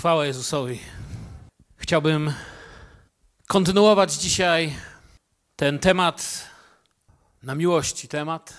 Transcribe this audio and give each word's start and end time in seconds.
Chwała 0.00 0.26
Jezusowi. 0.26 0.80
Chciałbym 1.76 2.32
kontynuować 3.46 4.12
dzisiaj 4.12 4.76
ten 5.56 5.78
temat 5.78 6.50
na 7.42 7.54
miłości. 7.54 8.08
Temat 8.08 8.54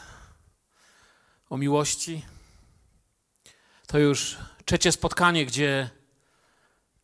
o 1.50 1.58
miłości. 1.58 2.26
To 3.88 4.00
już 4.00 4.38
trzecie 4.66 4.92
spotkanie, 4.92 5.46
gdzie 5.46 5.90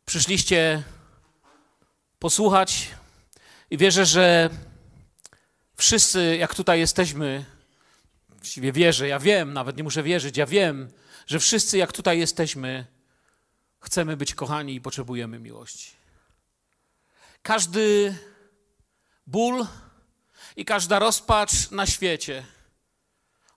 przyszliście 0.06 0.84
posłuchać 2.20 2.90
i 3.70 3.78
wierzę, 3.78 4.06
że 4.06 4.50
wszyscy, 5.76 6.38
jak 6.38 6.56
tutaj 6.56 6.80
jesteśmy, 6.80 7.46
właściwie 8.30 8.72
wierzę, 8.72 9.08
ja 9.08 9.20
wiem, 9.20 9.54
nawet 9.54 9.78
nie 9.78 9.84
muszę 9.84 10.04
wierzyć, 10.04 10.38
ja 10.38 10.46
wiem, 10.46 10.92
że 11.28 11.40
wszyscy, 11.40 11.78
jak 11.78 11.92
tutaj 11.92 12.20
jesteśmy, 12.20 12.93
chcemy 13.84 14.18
być 14.18 14.36
kochani 14.36 14.76
i 14.76 14.82
potrzebujemy 14.82 15.40
miłości. 15.40 15.92
Każdy 17.42 18.18
ból 19.28 19.68
i 20.56 20.66
każda 20.66 21.00
rozpacz 21.00 21.72
na 21.72 21.86
świecie, 21.86 22.46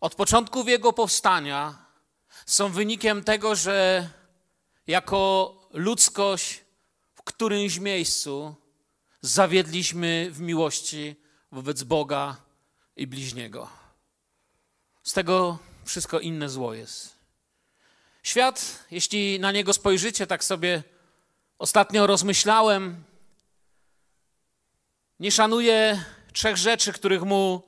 od 0.00 0.14
początków 0.14 0.68
jego 0.68 0.92
powstania, 0.92 1.86
są 2.46 2.68
wynikiem 2.68 3.24
tego, 3.24 3.54
że 3.54 4.08
jako 4.86 5.52
ludzkość 5.72 6.64
w 7.14 7.22
którymś 7.22 7.78
miejscu 7.78 8.54
zawiedliśmy 9.20 10.28
w 10.30 10.40
miłości 10.40 11.16
wobec 11.52 11.82
Boga 11.82 12.36
i 12.96 13.06
bliźniego. 13.06 13.70
Z 15.02 15.12
tego 15.12 15.58
wszystko 15.84 16.20
inne 16.20 16.48
zło 16.48 16.74
jest. 16.74 17.15
Świat, 18.26 18.84
jeśli 18.90 19.40
na 19.40 19.52
niego 19.52 19.72
spojrzycie, 19.72 20.26
tak 20.26 20.44
sobie 20.44 20.82
ostatnio 21.58 22.06
rozmyślałem, 22.06 23.04
nie 25.20 25.32
szanuje 25.32 26.04
trzech 26.32 26.56
rzeczy, 26.56 26.92
których 26.92 27.22
mu 27.22 27.62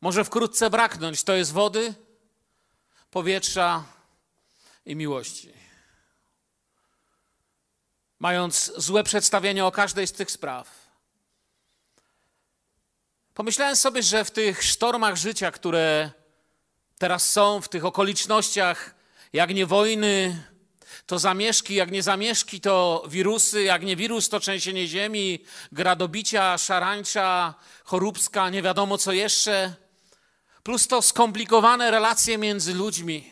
może 0.00 0.24
wkrótce 0.24 0.70
braknąć. 0.70 1.24
To 1.24 1.32
jest 1.32 1.52
wody, 1.52 1.94
powietrza 3.10 3.84
i 4.86 4.96
miłości. 4.96 5.52
Mając 8.18 8.72
złe 8.76 9.04
przedstawienie 9.04 9.64
o 9.64 9.72
każdej 9.72 10.06
z 10.06 10.12
tych 10.12 10.30
spraw, 10.30 10.70
pomyślałem 13.34 13.76
sobie, 13.76 14.02
że 14.02 14.24
w 14.24 14.30
tych 14.30 14.62
sztormach 14.62 15.16
życia, 15.16 15.50
które 15.50 16.10
teraz 16.98 17.32
są, 17.32 17.60
w 17.60 17.68
tych 17.68 17.84
okolicznościach, 17.84 18.95
jak 19.36 19.54
nie 19.54 19.66
wojny, 19.66 20.42
to 21.06 21.18
zamieszki, 21.18 21.74
jak 21.74 21.90
nie 21.90 22.02
zamieszki, 22.02 22.60
to 22.60 23.04
wirusy, 23.08 23.62
jak 23.62 23.82
nie 23.82 23.96
wirus, 23.96 24.28
to 24.28 24.40
trzęsienie 24.40 24.86
ziemi, 24.86 25.44
gradobicia, 25.72 26.58
szarańcza, 26.58 27.54
choróbska, 27.84 28.50
nie 28.50 28.62
wiadomo 28.62 28.98
co 28.98 29.12
jeszcze, 29.12 29.74
plus 30.62 30.88
to 30.88 31.02
skomplikowane 31.02 31.90
relacje 31.90 32.38
między 32.38 32.74
ludźmi. 32.74 33.30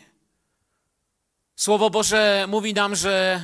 Słowo 1.55 1.89
Boże 1.89 2.45
mówi 2.47 2.73
nam, 2.73 2.95
że 2.95 3.41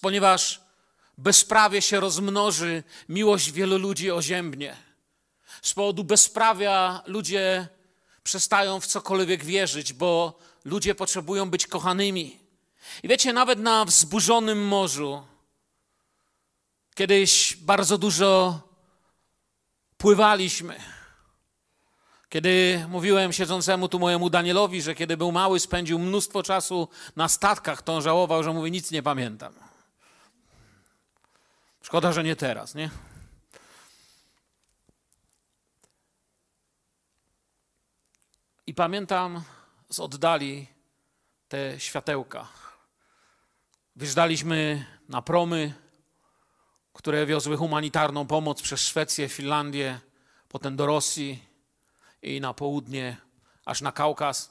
ponieważ 0.00 0.60
bezprawie 1.18 1.82
się 1.82 2.00
rozmnoży, 2.00 2.82
miłość 3.08 3.52
wielu 3.52 3.78
ludzi 3.78 4.10
oziębnie. 4.10 4.76
Z 5.62 5.74
powodu 5.74 6.04
bezprawia 6.04 7.02
ludzie 7.06 7.68
przestają 8.22 8.80
w 8.80 8.86
cokolwiek 8.86 9.44
wierzyć, 9.44 9.92
bo 9.92 10.38
ludzie 10.68 10.94
potrzebują 10.94 11.50
być 11.50 11.66
kochanymi. 11.66 12.38
I 13.02 13.08
wiecie, 13.08 13.32
nawet 13.32 13.58
na 13.58 13.84
wzburzonym 13.84 14.66
morzu, 14.66 15.26
kiedyś 16.94 17.56
bardzo 17.56 17.98
dużo 17.98 18.60
pływaliśmy. 19.98 20.80
Kiedy 22.28 22.84
mówiłem 22.88 23.32
siedzącemu 23.32 23.88
tu 23.88 23.98
mojemu 23.98 24.30
Danielowi, 24.30 24.82
że 24.82 24.94
kiedy 24.94 25.16
był 25.16 25.32
mały, 25.32 25.60
spędził 25.60 25.98
mnóstwo 25.98 26.42
czasu 26.42 26.88
na 27.16 27.28
statkach, 27.28 27.82
to 27.82 27.94
on 27.94 28.02
żałował, 28.02 28.42
że 28.42 28.52
mówi, 28.52 28.70
nic 28.70 28.90
nie 28.90 29.02
pamiętam. 29.02 29.54
Szkoda, 31.82 32.12
że 32.12 32.24
nie 32.24 32.36
teraz, 32.36 32.74
nie? 32.74 32.90
I 38.66 38.74
pamiętam 38.74 39.42
z 39.90 40.00
oddali 40.00 40.66
te 41.48 41.80
światełka. 41.80 42.48
Wyjeżdżaliśmy 43.96 44.86
na 45.08 45.22
promy, 45.22 45.74
które 46.92 47.26
wiozły 47.26 47.56
humanitarną 47.56 48.26
pomoc 48.26 48.62
przez 48.62 48.80
Szwecję, 48.80 49.28
Finlandię, 49.28 50.00
potem 50.48 50.76
do 50.76 50.86
Rosji 50.86 51.42
i 52.22 52.40
na 52.40 52.54
południe, 52.54 53.16
aż 53.64 53.80
na 53.80 53.92
Kaukaz. 53.92 54.50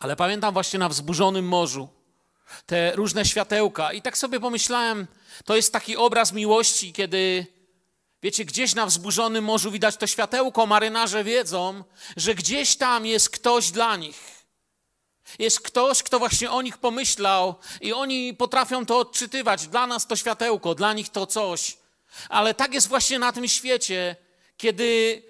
Ale 0.00 0.16
pamiętam 0.16 0.52
właśnie 0.52 0.78
na 0.78 0.88
wzburzonym 0.88 1.48
morzu 1.48 1.88
te 2.66 2.92
różne 2.96 3.24
światełka. 3.24 3.92
I 3.92 4.02
tak 4.02 4.18
sobie 4.18 4.40
pomyślałem, 4.40 5.06
to 5.44 5.56
jest 5.56 5.72
taki 5.72 5.96
obraz 5.96 6.32
miłości, 6.32 6.92
kiedy 6.92 7.46
Wiecie, 8.22 8.44
gdzieś 8.44 8.74
na 8.74 8.86
wzburzonym 8.86 9.44
morzu 9.44 9.70
widać 9.70 9.96
to 9.96 10.06
światełko, 10.06 10.66
marynarze 10.66 11.24
wiedzą, 11.24 11.84
że 12.16 12.34
gdzieś 12.34 12.76
tam 12.76 13.06
jest 13.06 13.30
ktoś 13.30 13.70
dla 13.70 13.96
nich. 13.96 14.40
Jest 15.38 15.60
ktoś, 15.60 16.02
kto 16.02 16.18
właśnie 16.18 16.50
o 16.50 16.62
nich 16.62 16.78
pomyślał 16.78 17.54
i 17.80 17.92
oni 17.92 18.34
potrafią 18.34 18.86
to 18.86 18.98
odczytywać. 18.98 19.66
Dla 19.66 19.86
nas 19.86 20.06
to 20.06 20.16
światełko, 20.16 20.74
dla 20.74 20.92
nich 20.92 21.08
to 21.08 21.26
coś. 21.26 21.76
Ale 22.28 22.54
tak 22.54 22.74
jest 22.74 22.88
właśnie 22.88 23.18
na 23.18 23.32
tym 23.32 23.48
świecie, 23.48 24.16
kiedy 24.56 25.22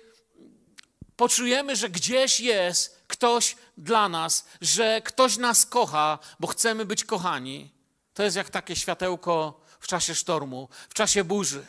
poczujemy, 1.17 1.77
że 1.77 1.89
gdzieś 1.89 2.41
jest 2.41 3.01
ktoś 3.09 3.57
dla 3.77 4.09
nas, 4.09 4.45
że 4.61 5.01
ktoś 5.05 5.37
nas 5.37 5.67
kocha, 5.67 6.19
bo 6.41 6.47
chcemy 6.47 6.85
być 6.85 7.05
kochani. 7.05 7.71
To 8.15 8.23
jest 8.23 8.37
jak 8.37 8.51
takie 8.51 8.77
światełko 8.77 9.61
w 9.81 9.87
czasie 9.87 10.15
sztormu, 10.15 10.69
w 10.89 10.95
czasie 10.95 11.25
burzy. 11.25 11.67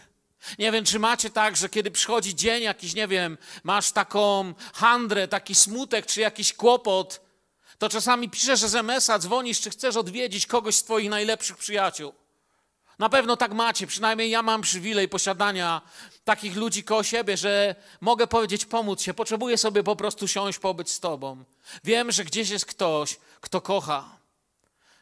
Nie 0.59 0.71
wiem, 0.71 0.85
czy 0.85 0.99
macie 0.99 1.29
tak, 1.29 1.57
że 1.57 1.69
kiedy 1.69 1.91
przychodzi 1.91 2.35
dzień 2.35 2.63
jakiś, 2.63 2.95
nie 2.95 3.07
wiem, 3.07 3.37
masz 3.63 3.91
taką 3.91 4.53
handrę, 4.73 5.27
taki 5.27 5.55
smutek, 5.55 6.05
czy 6.05 6.21
jakiś 6.21 6.53
kłopot, 6.53 7.21
to 7.77 7.89
czasami 7.89 8.29
piszesz 8.29 8.63
SMS-a, 8.63 9.19
dzwonisz, 9.19 9.61
czy 9.61 9.69
chcesz 9.69 9.95
odwiedzić 9.95 10.47
kogoś 10.47 10.75
z 10.75 10.83
twoich 10.83 11.09
najlepszych 11.09 11.57
przyjaciół. 11.57 12.13
Na 12.99 13.09
pewno 13.09 13.37
tak 13.37 13.53
macie, 13.53 13.87
przynajmniej 13.87 14.29
ja 14.29 14.43
mam 14.43 14.61
przywilej 14.61 15.09
posiadania 15.09 15.81
takich 16.23 16.55
ludzi 16.55 16.83
koło 16.83 17.03
siebie, 17.03 17.37
że 17.37 17.75
mogę 18.01 18.27
powiedzieć, 18.27 18.65
pomóc 18.65 19.01
się, 19.01 19.13
potrzebuję 19.13 19.57
sobie 19.57 19.83
po 19.83 19.95
prostu 19.95 20.27
siąść, 20.27 20.59
pobyć 20.59 20.91
z 20.91 20.99
tobą. 20.99 21.43
Wiem, 21.83 22.11
że 22.11 22.25
gdzieś 22.25 22.49
jest 22.49 22.65
ktoś, 22.65 23.19
kto 23.41 23.61
kocha, 23.61 24.17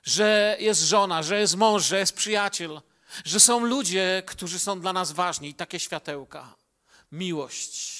że 0.03 0.57
jest 0.59 0.81
żona, 0.81 1.23
że 1.23 1.39
jest 1.39 1.55
mąż, 1.55 1.85
że 1.85 1.99
jest 1.99 2.15
przyjaciel, 2.15 2.81
że 3.25 3.39
są 3.39 3.65
ludzie, 3.65 4.23
którzy 4.25 4.59
są 4.59 4.79
dla 4.79 4.93
nas 4.93 5.11
ważni 5.11 5.49
i 5.49 5.53
takie 5.53 5.79
światełka. 5.79 6.55
Miłość. 7.11 7.99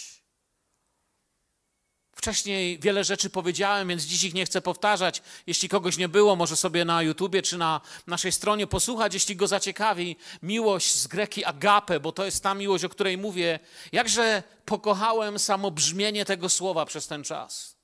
Wcześniej 2.20 2.80
wiele 2.80 3.04
rzeczy 3.04 3.30
powiedziałem, 3.30 3.88
więc 3.88 4.04
dziś 4.04 4.24
ich 4.24 4.34
nie 4.34 4.46
chcę 4.46 4.62
powtarzać. 4.62 5.22
Jeśli 5.48 5.70
kogoś 5.70 5.98
nie 5.98 6.10
było, 6.10 6.36
może 6.36 6.56
sobie 6.56 6.86
na 6.86 7.04
YouTubie 7.04 7.42
czy 7.42 7.58
na 7.58 7.82
naszej 8.08 8.32
stronie 8.32 8.68
posłuchać, 8.68 9.14
jeśli 9.14 9.36
go 9.36 9.48
zaciekawi. 9.48 10.16
Miłość 10.44 10.96
z 10.96 11.08
greki 11.08 11.46
agape, 11.46 12.00
bo 12.00 12.12
to 12.12 12.26
jest 12.26 12.44
ta 12.44 12.54
miłość, 12.54 12.84
o 12.84 12.90
której 12.90 13.18
mówię. 13.18 13.60
Jakże 13.92 14.44
pokochałem 14.66 15.40
samo 15.40 15.72
brzmienie 15.72 16.26
tego 16.26 16.50
słowa 16.50 16.86
przez 16.86 17.08
ten 17.08 17.24
czas. 17.24 17.76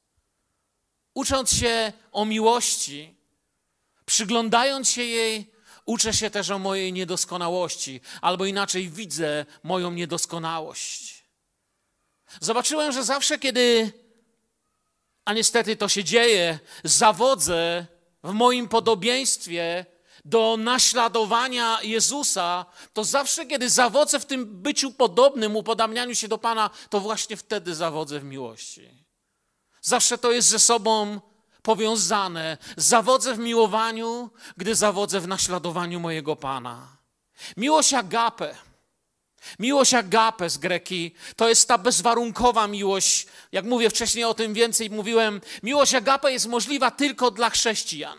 Ucząc 1.13 1.53
się 1.53 1.93
o 2.11 2.25
miłości, 2.25 3.15
przyglądając 4.05 4.89
się 4.89 5.03
jej, 5.03 5.51
Uczę 5.85 6.13
się 6.13 6.29
też 6.29 6.49
o 6.49 6.59
mojej 6.59 6.93
niedoskonałości, 6.93 8.01
albo 8.21 8.45
inaczej 8.45 8.89
widzę 8.89 9.45
moją 9.63 9.91
niedoskonałość. 9.91 11.23
Zobaczyłem, 12.41 12.91
że 12.91 13.03
zawsze, 13.03 13.39
kiedy, 13.39 13.91
a 15.25 15.33
niestety 15.33 15.75
to 15.75 15.89
się 15.89 16.03
dzieje, 16.03 16.59
zawodzę 16.83 17.85
w 18.23 18.31
moim 18.31 18.67
podobieństwie 18.67 19.85
do 20.25 20.57
naśladowania 20.57 21.81
Jezusa, 21.81 22.65
to 22.93 23.03
zawsze, 23.03 23.45
kiedy 23.45 23.69
zawodzę 23.69 24.19
w 24.19 24.25
tym 24.25 24.61
byciu 24.61 24.91
podobnym, 24.91 25.55
upodabnianiu 25.55 26.15
się 26.15 26.27
do 26.27 26.37
Pana, 26.37 26.69
to 26.89 26.99
właśnie 26.99 27.37
wtedy 27.37 27.75
zawodzę 27.75 28.19
w 28.19 28.23
miłości. 28.23 29.05
Zawsze 29.81 30.17
to 30.17 30.31
jest 30.31 30.47
ze 30.47 30.59
sobą 30.59 31.21
powiązane. 31.65 32.57
Zawodzę 32.77 33.35
w 33.35 33.39
miłowaniu, 33.39 34.29
gdy 34.57 34.75
zawodzę 34.75 35.19
w 35.19 35.27
naśladowaniu 35.27 35.99
mojego 35.99 36.35
Pana. 36.35 36.97
Miłość 37.57 37.93
agape. 37.93 38.55
Miłość 39.59 39.93
agape 39.93 40.49
z 40.49 40.57
greki 40.57 41.11
to 41.35 41.49
jest 41.49 41.67
ta 41.67 41.77
bezwarunkowa 41.77 42.67
miłość. 42.67 43.27
Jak 43.51 43.65
mówię 43.65 43.89
wcześniej 43.89 44.25
o 44.25 44.33
tym 44.33 44.53
więcej 44.53 44.89
mówiłem, 44.89 45.41
miłość 45.63 45.93
agape 45.93 46.31
jest 46.31 46.47
możliwa 46.47 46.91
tylko 46.91 47.31
dla 47.31 47.49
chrześcijan. 47.49 48.17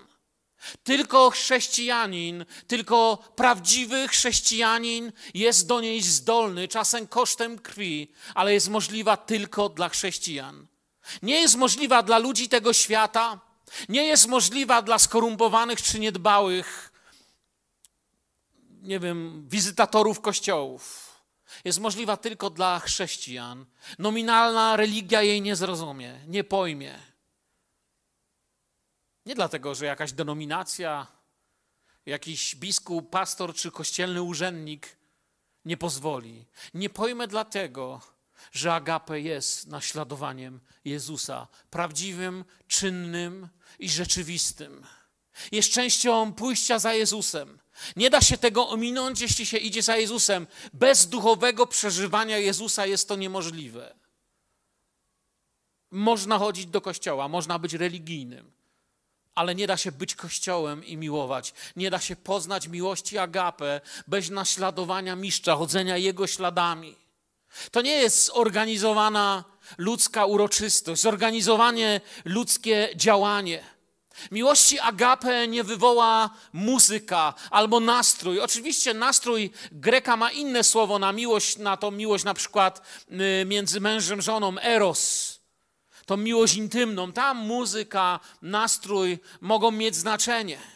Tylko 0.84 1.30
chrześcijanin, 1.30 2.44
tylko 2.66 3.18
prawdziwy 3.36 4.08
chrześcijanin 4.08 5.12
jest 5.34 5.66
do 5.66 5.80
niej 5.80 6.02
zdolny, 6.02 6.68
czasem 6.68 7.06
kosztem 7.06 7.58
krwi, 7.58 8.12
ale 8.34 8.52
jest 8.54 8.68
możliwa 8.68 9.16
tylko 9.16 9.68
dla 9.68 9.88
chrześcijan. 9.88 10.66
Nie 11.22 11.40
jest 11.40 11.56
możliwa 11.56 12.02
dla 12.02 12.18
ludzi 12.18 12.48
tego 12.48 12.72
świata, 12.72 13.40
nie 13.88 14.04
jest 14.04 14.26
możliwa 14.26 14.82
dla 14.82 14.98
skorumpowanych 14.98 15.82
czy 15.82 16.00
niedbałych, 16.00 16.92
nie 18.82 19.00
wiem, 19.00 19.48
wizytatorów 19.48 20.20
kościołów. 20.20 21.06
Jest 21.64 21.80
możliwa 21.80 22.16
tylko 22.16 22.50
dla 22.50 22.80
chrześcijan. 22.80 23.66
Nominalna 23.98 24.76
religia 24.76 25.22
jej 25.22 25.42
nie 25.42 25.56
zrozumie, 25.56 26.20
nie 26.26 26.44
pojmie. 26.44 26.98
Nie 29.26 29.34
dlatego, 29.34 29.74
że 29.74 29.86
jakaś 29.86 30.12
denominacja, 30.12 31.06
jakiś 32.06 32.56
biskup, 32.56 33.10
pastor 33.10 33.54
czy 33.54 33.70
kościelny 33.70 34.22
urzędnik 34.22 34.96
nie 35.64 35.76
pozwoli. 35.76 36.46
Nie 36.74 36.90
pojmę 36.90 37.28
dlatego, 37.28 38.00
że 38.52 38.74
agape 38.74 39.20
jest 39.20 39.66
naśladowaniem 39.66 40.60
Jezusa, 40.84 41.46
prawdziwym, 41.70 42.44
czynnym 42.68 43.48
i 43.78 43.88
rzeczywistym. 43.88 44.86
Jest 45.52 45.72
częścią 45.72 46.32
pójścia 46.32 46.78
za 46.78 46.94
Jezusem. 46.94 47.58
Nie 47.96 48.10
da 48.10 48.20
się 48.20 48.38
tego 48.38 48.68
ominąć, 48.68 49.20
jeśli 49.20 49.46
się 49.46 49.56
idzie 49.56 49.82
za 49.82 49.96
Jezusem. 49.96 50.46
Bez 50.72 51.06
duchowego 51.06 51.66
przeżywania 51.66 52.38
Jezusa 52.38 52.86
jest 52.86 53.08
to 53.08 53.16
niemożliwe. 53.16 53.94
Można 55.90 56.38
chodzić 56.38 56.66
do 56.66 56.80
kościoła, 56.80 57.28
można 57.28 57.58
być 57.58 57.74
religijnym, 57.74 58.52
ale 59.34 59.54
nie 59.54 59.66
da 59.66 59.76
się 59.76 59.92
być 59.92 60.14
kościołem 60.14 60.84
i 60.84 60.96
miłować. 60.96 61.54
Nie 61.76 61.90
da 61.90 61.98
się 61.98 62.16
poznać 62.16 62.68
miłości 62.68 63.18
agape 63.18 63.80
bez 64.06 64.30
naśladowania 64.30 65.16
mistrza, 65.16 65.56
chodzenia 65.56 65.96
jego 65.96 66.26
śladami. 66.26 67.05
To 67.70 67.80
nie 67.80 67.94
jest 67.94 68.26
zorganizowana 68.26 69.44
ludzka 69.78 70.26
uroczystość, 70.26 71.02
zorganizowanie 71.02 72.00
ludzkie 72.24 72.88
działanie. 72.96 73.76
Miłości 74.30 74.78
agape 74.80 75.48
nie 75.48 75.64
wywoła 75.64 76.30
muzyka 76.52 77.34
albo 77.50 77.80
nastrój. 77.80 78.40
Oczywiście 78.40 78.94
nastrój 78.94 79.50
Greka 79.72 80.16
ma 80.16 80.30
inne 80.30 80.64
słowo 80.64 80.98
na 80.98 81.12
miłość, 81.12 81.56
na 81.56 81.76
tą 81.76 81.90
miłość 81.90 82.24
na 82.24 82.34
przykład 82.34 82.82
y, 83.10 83.44
między 83.44 83.80
mężem 83.80 84.22
żoną, 84.22 84.58
eros. 84.58 85.32
To 86.06 86.16
miłość 86.16 86.54
intymną. 86.54 87.12
Tam 87.12 87.38
muzyka, 87.38 88.20
nastrój 88.42 89.18
mogą 89.40 89.70
mieć 89.70 89.96
znaczenie. 89.96 90.75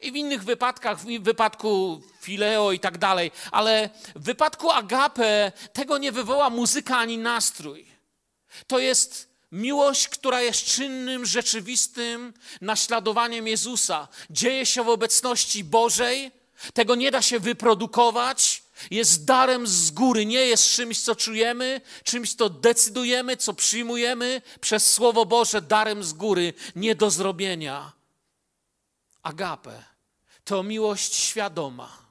I 0.00 0.12
w 0.12 0.16
innych 0.16 0.44
wypadkach, 0.44 0.98
w 0.98 1.20
wypadku 1.20 2.02
Fileo 2.20 2.72
i 2.72 2.80
tak 2.80 2.98
dalej, 2.98 3.30
ale 3.52 3.90
w 4.16 4.24
wypadku 4.24 4.70
agape 4.70 5.52
tego 5.72 5.98
nie 5.98 6.12
wywoła 6.12 6.50
muzyka 6.50 6.98
ani 6.98 7.18
nastrój. 7.18 7.86
To 8.66 8.78
jest 8.78 9.28
miłość, 9.52 10.08
która 10.08 10.42
jest 10.42 10.64
czynnym, 10.64 11.26
rzeczywistym 11.26 12.34
naśladowaniem 12.60 13.46
Jezusa. 13.46 14.08
Dzieje 14.30 14.66
się 14.66 14.84
w 14.84 14.88
obecności 14.88 15.64
Bożej, 15.64 16.30
tego 16.74 16.94
nie 16.94 17.10
da 17.10 17.22
się 17.22 17.40
wyprodukować, 17.40 18.62
jest 18.90 19.24
darem 19.24 19.66
z 19.66 19.90
góry, 19.90 20.26
nie 20.26 20.46
jest 20.46 20.70
czymś, 20.70 21.00
co 21.00 21.16
czujemy, 21.16 21.80
czymś, 22.04 22.34
co 22.34 22.50
decydujemy, 22.50 23.36
co 23.36 23.54
przyjmujemy 23.54 24.42
przez 24.60 24.92
Słowo 24.92 25.26
Boże, 25.26 25.62
darem 25.62 26.04
z 26.04 26.12
góry, 26.12 26.54
nie 26.76 26.94
do 26.94 27.10
zrobienia. 27.10 27.97
Agape 29.22 29.84
to 30.44 30.62
miłość 30.62 31.14
świadoma. 31.14 32.08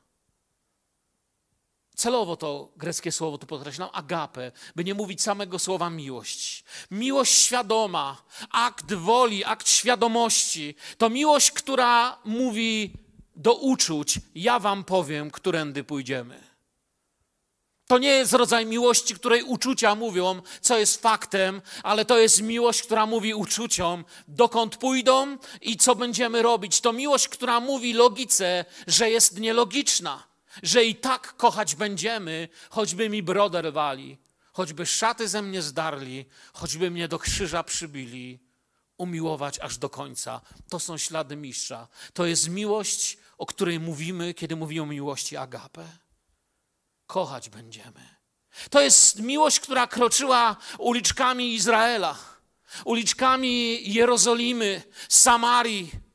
Celowo 1.95 2.35
to 2.35 2.71
greckie 2.75 3.11
słowo 3.11 3.37
tu 3.37 3.47
podkreślam, 3.47 3.89
agape, 3.93 4.51
by 4.75 4.83
nie 4.83 4.93
mówić 4.93 5.21
samego 5.21 5.59
słowa 5.59 5.89
miłość. 5.89 6.63
Miłość 6.91 7.33
świadoma, 7.33 8.23
akt 8.51 8.93
woli, 8.93 9.43
akt 9.45 9.69
świadomości. 9.69 10.75
To 10.97 11.09
miłość, 11.09 11.51
która 11.51 12.17
mówi 12.25 12.93
do 13.35 13.53
uczuć, 13.53 14.19
ja 14.35 14.59
wam 14.59 14.83
powiem, 14.83 15.31
którędy 15.31 15.83
pójdziemy. 15.83 16.46
To 17.87 17.97
nie 17.97 18.09
jest 18.09 18.33
rodzaj 18.33 18.65
miłości, 18.65 19.15
której 19.15 19.43
uczucia 19.43 19.95
mówią, 19.95 20.41
co 20.61 20.77
jest 20.77 21.01
faktem, 21.01 21.61
ale 21.83 22.05
to 22.05 22.17
jest 22.17 22.41
miłość, 22.41 22.83
która 22.83 23.05
mówi 23.05 23.33
uczuciom, 23.33 24.05
dokąd 24.27 24.77
pójdą 24.77 25.37
i 25.61 25.77
co 25.77 25.95
będziemy 25.95 26.41
robić. 26.41 26.81
To 26.81 26.93
miłość, 26.93 27.27
która 27.27 27.59
mówi 27.59 27.93
logice, 27.93 28.65
że 28.87 29.09
jest 29.09 29.39
nielogiczna, 29.39 30.23
że 30.63 30.85
i 30.85 30.95
tak 30.95 31.35
kochać 31.37 31.75
będziemy, 31.75 32.49
choćby 32.69 33.09
mi 33.09 33.23
brodę 33.23 33.61
rwali, 33.61 34.17
choćby 34.53 34.85
szaty 34.85 35.27
ze 35.27 35.41
mnie 35.41 35.61
zdarli, 35.61 36.25
choćby 36.53 36.91
mnie 36.91 37.07
do 37.07 37.19
krzyża 37.19 37.63
przybili. 37.63 38.39
Umiłować 38.97 39.59
aż 39.59 39.77
do 39.77 39.89
końca. 39.89 40.41
To 40.69 40.79
są 40.79 40.97
ślady 40.97 41.35
mistrza. 41.35 41.87
To 42.13 42.25
jest 42.25 42.49
miłość, 42.49 43.17
o 43.37 43.45
której 43.45 43.79
mówimy, 43.79 44.33
kiedy 44.33 44.55
mówimy 44.55 44.81
o 44.81 44.85
miłości 44.85 45.37
agape 45.37 46.06
kochać 47.07 47.49
będziemy. 47.49 48.17
To 48.69 48.81
jest 48.81 49.19
miłość, 49.19 49.59
która 49.59 49.87
kroczyła 49.87 50.55
uliczkami 50.77 51.53
Izraela, 51.53 52.15
uliczkami 52.85 53.79
Jerozolimy, 53.93 54.81
Samarii. 55.09 56.06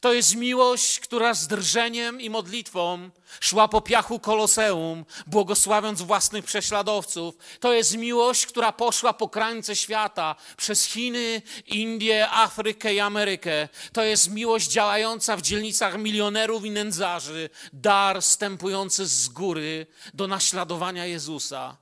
To 0.00 0.12
jest 0.12 0.34
miłość, 0.34 1.00
która 1.00 1.34
z 1.34 1.46
drżeniem 1.46 2.20
i 2.20 2.30
modlitwą 2.30 3.10
szła 3.40 3.68
po 3.68 3.80
piachu 3.80 4.18
koloseum, 4.18 5.04
błogosławiąc 5.26 6.02
własnych 6.02 6.44
prześladowców. 6.44 7.34
To 7.60 7.72
jest 7.72 7.96
miłość, 7.96 8.46
która 8.46 8.72
poszła 8.72 9.12
po 9.12 9.28
krańce 9.28 9.76
świata, 9.76 10.36
przez 10.56 10.84
Chiny, 10.84 11.42
Indie, 11.66 12.30
Afrykę 12.30 12.94
i 12.94 13.00
Amerykę. 13.00 13.68
To 13.92 14.02
jest 14.02 14.30
miłość 14.30 14.70
działająca 14.70 15.36
w 15.36 15.42
dzielnicach 15.42 15.98
milionerów 15.98 16.64
i 16.64 16.70
nędzarzy, 16.70 17.50
dar 17.72 18.22
stępujący 18.22 19.06
z 19.06 19.28
góry 19.28 19.86
do 20.14 20.26
naśladowania 20.26 21.06
Jezusa. 21.06 21.76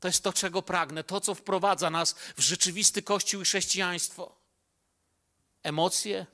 To 0.00 0.08
jest 0.08 0.24
to, 0.24 0.32
czego 0.32 0.62
pragnę, 0.62 1.04
to, 1.04 1.20
co 1.20 1.34
wprowadza 1.34 1.90
nas 1.90 2.14
w 2.36 2.40
rzeczywisty 2.40 3.02
Kościół 3.02 3.42
i 3.42 3.44
chrześcijaństwo. 3.44 4.36
Emocje, 5.62 6.26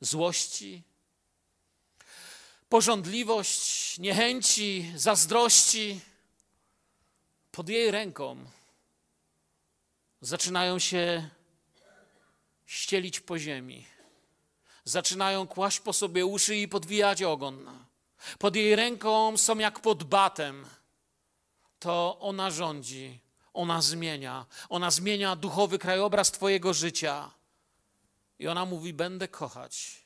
złości, 0.00 0.82
pożądliwość, 2.68 3.98
niechęci, 3.98 4.92
zazdrości 4.96 6.00
pod 7.52 7.68
jej 7.68 7.90
ręką 7.90 8.46
zaczynają 10.20 10.78
się 10.78 11.28
ścielić 12.66 13.20
po 13.20 13.38
ziemi. 13.38 13.86
Zaczynają 14.84 15.46
kłaść 15.46 15.80
po 15.80 15.92
sobie 15.92 16.26
uszy 16.26 16.56
i 16.56 16.68
podwijać 16.68 17.22
ogon. 17.22 17.70
Pod 18.38 18.56
jej 18.56 18.76
ręką 18.76 19.36
są 19.36 19.58
jak 19.58 19.80
pod 19.80 20.04
batem. 20.04 20.66
To 21.78 22.18
ona 22.20 22.50
rządzi, 22.50 23.20
ona 23.54 23.82
zmienia. 23.82 24.46
Ona 24.68 24.90
zmienia 24.90 25.36
duchowy 25.36 25.78
krajobraz 25.78 26.32
Twojego 26.32 26.74
życia. 26.74 27.30
I 28.40 28.48
ona 28.48 28.64
mówi: 28.64 28.92
Będę 28.92 29.28
kochać. 29.28 30.04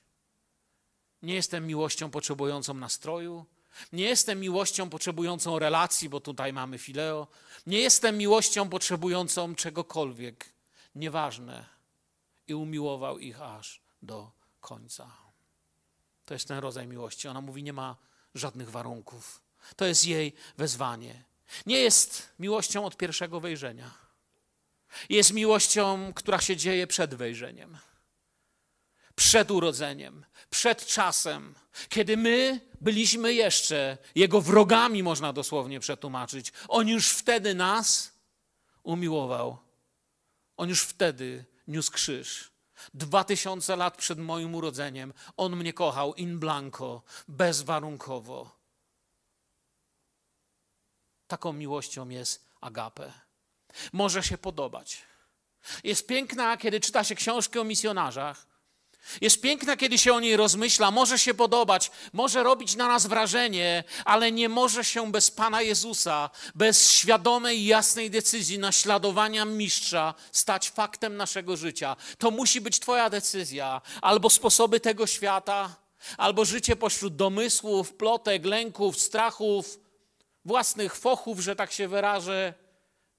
Nie 1.22 1.34
jestem 1.34 1.66
miłością 1.66 2.10
potrzebującą 2.10 2.74
nastroju. 2.74 3.46
Nie 3.92 4.04
jestem 4.04 4.40
miłością 4.40 4.90
potrzebującą 4.90 5.58
relacji, 5.58 6.08
bo 6.08 6.20
tutaj 6.20 6.52
mamy 6.52 6.78
fileo. 6.78 7.26
Nie 7.66 7.78
jestem 7.78 8.18
miłością 8.18 8.68
potrzebującą 8.68 9.54
czegokolwiek. 9.54 10.52
Nieważne. 10.94 11.66
I 12.48 12.54
umiłował 12.54 13.18
ich 13.18 13.42
aż 13.42 13.80
do 14.02 14.30
końca. 14.60 15.16
To 16.24 16.34
jest 16.34 16.48
ten 16.48 16.58
rodzaj 16.58 16.86
miłości. 16.86 17.28
Ona 17.28 17.40
mówi: 17.40 17.62
Nie 17.62 17.72
ma 17.72 17.96
żadnych 18.34 18.70
warunków. 18.70 19.42
To 19.76 19.84
jest 19.84 20.06
jej 20.06 20.32
wezwanie. 20.56 21.24
Nie 21.66 21.78
jest 21.78 22.28
miłością 22.38 22.84
od 22.84 22.96
pierwszego 22.96 23.40
wejrzenia. 23.40 23.90
Jest 25.08 25.32
miłością, 25.32 26.12
która 26.14 26.40
się 26.40 26.56
dzieje 26.56 26.86
przed 26.86 27.14
wejrzeniem 27.14 27.78
przed 29.14 29.50
urodzeniem, 29.50 30.24
przed 30.50 30.86
czasem, 30.86 31.54
kiedy 31.88 32.16
my 32.16 32.60
byliśmy 32.80 33.34
jeszcze 33.34 33.98
Jego 34.14 34.40
wrogami, 34.40 35.02
można 35.02 35.32
dosłownie 35.32 35.80
przetłumaczyć. 35.80 36.52
On 36.68 36.88
już 36.88 37.08
wtedy 37.08 37.54
nas 37.54 38.12
umiłował. 38.82 39.58
On 40.56 40.68
już 40.68 40.82
wtedy 40.82 41.44
niósł 41.68 41.92
krzyż. 41.92 42.50
Dwa 42.94 43.24
tysiące 43.24 43.76
lat 43.76 43.96
przed 43.96 44.18
moim 44.18 44.54
urodzeniem 44.54 45.12
On 45.36 45.56
mnie 45.56 45.72
kochał 45.72 46.14
in 46.14 46.38
blanco, 46.38 47.02
bezwarunkowo. 47.28 48.56
Taką 51.26 51.52
miłością 51.52 52.08
jest 52.08 52.48
agape. 52.60 53.12
Może 53.92 54.22
się 54.22 54.38
podobać. 54.38 55.02
Jest 55.84 56.06
piękna, 56.06 56.56
kiedy 56.56 56.80
czyta 56.80 57.04
się 57.04 57.14
książki 57.14 57.58
o 57.58 57.64
misjonarzach, 57.64 58.46
Jest 59.20 59.40
piękna, 59.40 59.76
kiedy 59.76 59.98
się 59.98 60.14
o 60.14 60.20
niej 60.20 60.36
rozmyśla, 60.36 60.90
może 60.90 61.18
się 61.18 61.34
podobać, 61.34 61.90
może 62.12 62.42
robić 62.42 62.76
na 62.76 62.88
nas 62.88 63.06
wrażenie, 63.06 63.84
ale 64.04 64.32
nie 64.32 64.48
może 64.48 64.84
się 64.84 65.12
bez 65.12 65.30
Pana 65.30 65.62
Jezusa, 65.62 66.30
bez 66.54 66.92
świadomej 66.92 67.66
jasnej 67.66 68.10
decyzji 68.10 68.58
naśladowania 68.58 69.44
mistrza 69.44 70.14
stać 70.32 70.70
faktem 70.70 71.16
naszego 71.16 71.56
życia. 71.56 71.96
To 72.18 72.30
musi 72.30 72.60
być 72.60 72.80
Twoja 72.80 73.10
decyzja, 73.10 73.80
albo 74.02 74.30
sposoby 74.30 74.80
tego 74.80 75.06
świata, 75.06 75.76
albo 76.16 76.44
życie 76.44 76.76
pośród 76.76 77.16
domysłów, 77.16 77.92
plotek, 77.92 78.44
lęków, 78.44 79.00
strachów, 79.00 79.80
własnych 80.44 80.96
fochów, 80.96 81.40
że 81.40 81.56
tak 81.56 81.72
się 81.72 81.88
wyrażę, 81.88 82.54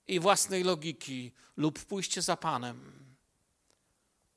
i 0.07 0.19
własnej 0.19 0.63
logiki, 0.63 1.31
lub 1.57 1.85
pójście 1.85 2.21
za 2.21 2.37
Panem 2.37 2.94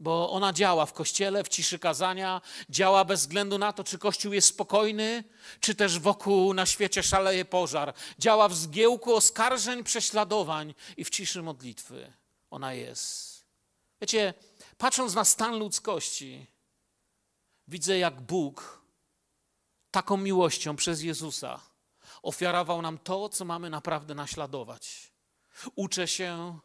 bo 0.01 0.31
ona 0.31 0.53
działa 0.53 0.87
w 0.87 0.93
kościele, 0.93 1.45
w 1.45 1.49
ciszy 1.49 1.79
kazania, 1.79 2.41
działa 2.71 3.05
bez 3.05 3.21
względu 3.21 3.59
na 3.59 3.73
to, 3.73 3.85
czy 3.85 3.99
kościół 3.99 4.33
jest 4.33 4.49
spokojny, 4.49 5.25
czy 5.61 5.75
też 5.75 5.99
wokół 5.99 6.55
na 6.55 6.67
świecie 6.67 7.03
szaleje 7.03 7.45
pożar. 7.45 7.95
Działa 8.19 8.49
w 8.49 8.55
zgiełku 8.55 9.15
oskarżeń, 9.15 9.85
prześladowań 9.85 10.75
i 10.97 11.05
w 11.05 11.11
ciszy 11.11 11.43
modlitwy. 11.43 12.13
Ona 12.51 12.75
jest. 12.75 13.45
Wiecie, 14.01 14.35
patrząc 14.79 15.15
na 15.15 15.25
stan 15.25 15.59
ludzkości, 15.59 16.47
widzę, 17.69 17.99
jak 17.99 18.21
Bóg 18.21 18.83
taką 19.91 20.17
miłością 20.17 20.77
przez 20.77 21.03
Jezusa 21.03 21.61
ofiarował 22.23 22.83
nam 22.83 22.99
to, 22.99 23.29
co 23.29 23.45
mamy 23.45 23.71
naprawdę 23.71 24.15
naśladować. 24.15 25.13
Uczę 25.75 26.09
się, 26.09 26.59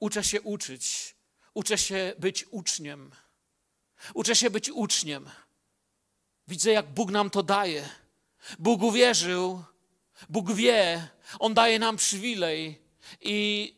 uczę 0.00 0.24
się 0.24 0.40
uczyć 0.40 1.15
Uczę 1.56 1.78
się 1.78 2.12
być 2.18 2.44
uczniem. 2.50 3.10
Uczę 4.14 4.36
się 4.36 4.50
być 4.50 4.70
uczniem. 4.70 5.30
Widzę, 6.48 6.70
jak 6.70 6.86
Bóg 6.86 7.10
nam 7.10 7.30
to 7.30 7.42
daje. 7.42 7.88
Bóg 8.58 8.82
uwierzył, 8.82 9.64
Bóg 10.28 10.52
wie, 10.52 11.08
On 11.38 11.54
daje 11.54 11.78
nam 11.78 11.96
przywilej 11.96 12.82
i 13.20 13.74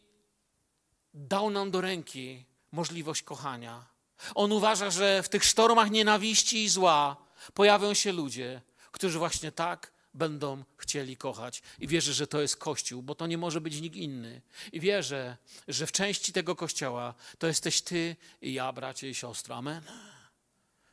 dał 1.15 1.51
nam 1.51 1.71
do 1.71 1.81
ręki 1.81 2.45
możliwość 2.73 3.23
kochania. 3.23 3.87
On 4.35 4.53
uważa, 4.53 4.91
że 4.91 5.23
w 5.23 5.29
tych 5.29 5.45
sztormach 5.45 5.91
nienawiści 5.91 6.65
i 6.65 6.69
zła 6.69 7.17
pojawią 7.55 7.95
się 7.95 8.13
ludzie, 8.13 8.63
którzy 8.93 9.19
właśnie 9.19 9.53
tak 9.53 9.93
będą 10.19 10.65
chcieli 10.77 11.17
kochać. 11.17 11.63
I 11.79 11.89
wierzę, 11.89 12.13
że 12.13 12.27
to 12.27 12.41
jest 12.41 12.57
Kościół, 12.57 13.03
bo 13.03 13.15
to 13.15 13.27
nie 13.27 13.39
może 13.39 13.61
być 13.61 13.81
nikt 13.81 13.97
inny. 13.97 14.43
I 14.73 14.81
wierzę, 14.81 15.37
że 15.69 15.87
w 15.87 15.93
części 15.93 16.33
tego 16.33 16.57
Kościoła 16.57 17.15
to 17.39 17.47
jesteś 17.47 17.81
Ty 17.81 18.17
i 18.43 18.53
ja, 18.53 18.73
bracie 18.73 19.11
i 19.11 19.15
siostry. 19.15 19.55
Amen. 19.55 19.83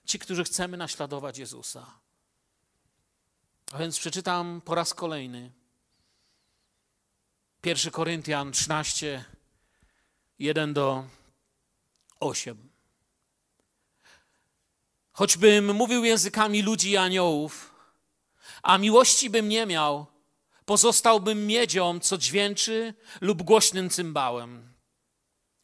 Ci, 0.05 0.19
którzy 0.19 0.43
chcemy 0.43 0.77
naśladować 0.77 1.37
Jezusa. 1.37 1.99
A 3.71 3.77
więc 3.77 3.99
przeczytam 3.99 4.61
po 4.65 4.75
raz 4.75 4.93
kolejny. 4.93 5.51
1 7.65 7.91
Koryntian 7.91 8.51
13, 8.51 9.25
1 10.39 10.73
do 10.73 11.05
8. 12.19 12.69
Choćbym 15.11 15.75
mówił 15.75 16.03
językami 16.03 16.61
ludzi 16.61 16.91
i 16.91 16.97
aniołów, 16.97 17.74
a 18.65 18.77
miłości 18.77 19.29
bym 19.29 19.49
nie 19.49 19.65
miał, 19.65 20.05
pozostałbym 20.65 21.47
miedzią, 21.47 21.99
co 21.99 22.17
dźwięczy, 22.17 22.93
lub 23.21 23.43
głośnym 23.43 23.89
cymbałem. 23.89 24.73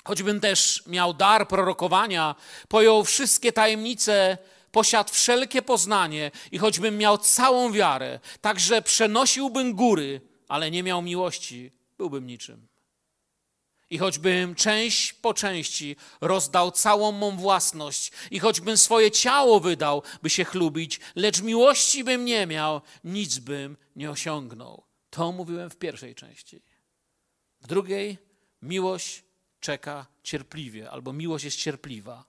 Choćbym 0.04 0.40
też 0.40 0.84
miał 0.88 1.14
dar 1.14 1.48
prorokowania, 1.48 2.36
pojął 2.68 3.04
wszystkie 3.04 3.52
tajemnice, 3.52 4.38
posiadł 4.72 5.14
wszelkie 5.14 5.62
poznanie 5.62 6.32
i 6.52 6.58
choćbym 6.58 6.98
miał 6.98 7.18
całą 7.18 7.72
wiarę, 7.72 8.20
także 8.42 8.82
przenosiłbym 8.82 9.74
góry, 9.74 10.22
ale 10.48 10.72
nie 10.72 10.84
miał 10.84 11.02
miłości, 11.02 11.72
byłbym 11.98 12.28
niczym. 12.28 12.71
I 13.92 13.98
choćbym 13.98 14.56
część 14.56 15.14
po 15.14 15.34
części 15.34 15.96
rozdał 16.22 16.72
całą 16.72 17.12
mą 17.12 17.38
własność, 17.38 18.12
i 18.32 18.40
choćbym 18.40 18.78
swoje 18.78 19.12
ciało 19.12 19.60
wydał, 19.60 20.04
by 20.22 20.30
się 20.30 20.46
chlubić, 20.46 21.00
lecz 21.16 21.42
miłości 21.42 22.04
bym 22.04 22.26
nie 22.26 22.48
miał, 22.48 22.82
nic 23.04 23.40
bym 23.40 23.78
nie 23.96 24.12
osiągnął. 24.12 24.84
To 25.10 25.32
mówiłem 25.32 25.70
w 25.70 25.76
pierwszej 25.76 26.16
części. 26.16 26.62
W 27.62 27.68
drugiej, 27.68 28.18
miłość 28.62 29.24
czeka 29.60 30.06
cierpliwie, 30.24 30.92
albo 30.92 31.14
miłość 31.14 31.46
jest 31.46 31.58
cierpliwa. 31.58 32.26